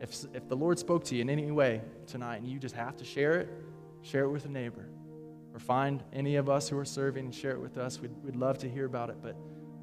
if, 0.02 0.26
if 0.34 0.48
the 0.50 0.56
Lord 0.56 0.80
spoke 0.80 1.04
to 1.06 1.16
you 1.16 1.22
in 1.22 1.30
any 1.30 1.52
way 1.52 1.82
tonight 2.08 2.38
and 2.38 2.48
you 2.48 2.58
just 2.58 2.76
have 2.76 2.98
to 2.98 3.06
share 3.06 3.40
it, 3.40 3.50
share 4.02 4.24
it 4.24 4.30
with 4.30 4.46
a 4.46 4.50
neighbor. 4.50 4.90
Or 5.54 5.60
find 5.60 6.04
any 6.14 6.36
of 6.36 6.50
us 6.50 6.70
who 6.70 6.78
are 6.78 6.86
serving 6.86 7.26
and 7.26 7.36
share 7.36 7.52
it 7.52 7.60
with 7.60 7.78
us. 7.78 8.00
We'd, 8.00 8.12
we'd 8.24 8.36
love 8.36 8.60
to 8.60 8.70
hear 8.70 8.86
about 8.86 9.10
it. 9.10 9.18
But 9.22 9.36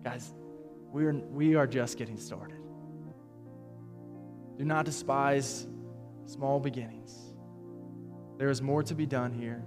guys, 0.03 0.33
we 0.93 1.05
are, 1.07 1.13
we 1.13 1.55
are 1.55 1.67
just 1.67 1.99
getting 1.99 2.17
started. 2.17 2.59
Do 4.57 4.65
not 4.65 4.85
despise 4.85 5.67
small 6.25 6.61
beginnings. 6.61 7.15
There 8.39 8.49
is 8.49 8.63
more 8.63 8.83
to 8.85 8.95
be 8.95 9.07
done 9.07 9.33
here 9.33 9.63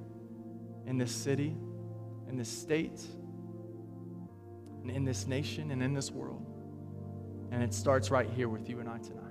in 0.85 0.97
this 0.97 1.11
city, 1.11 1.55
in 2.27 2.37
this 2.37 2.49
state, 2.49 3.01
and 4.81 4.89
in 4.89 5.03
this 5.03 5.27
nation, 5.27 5.71
and 5.71 5.83
in 5.83 5.93
this 5.93 6.11
world. 6.11 6.48
And 7.51 7.63
it 7.63 7.73
starts 7.73 8.11
right 8.11 8.29
here 8.29 8.47
with 8.49 8.69
you 8.69 8.79
and 8.79 8.89
I 8.89 8.97
tonight. 8.99 9.28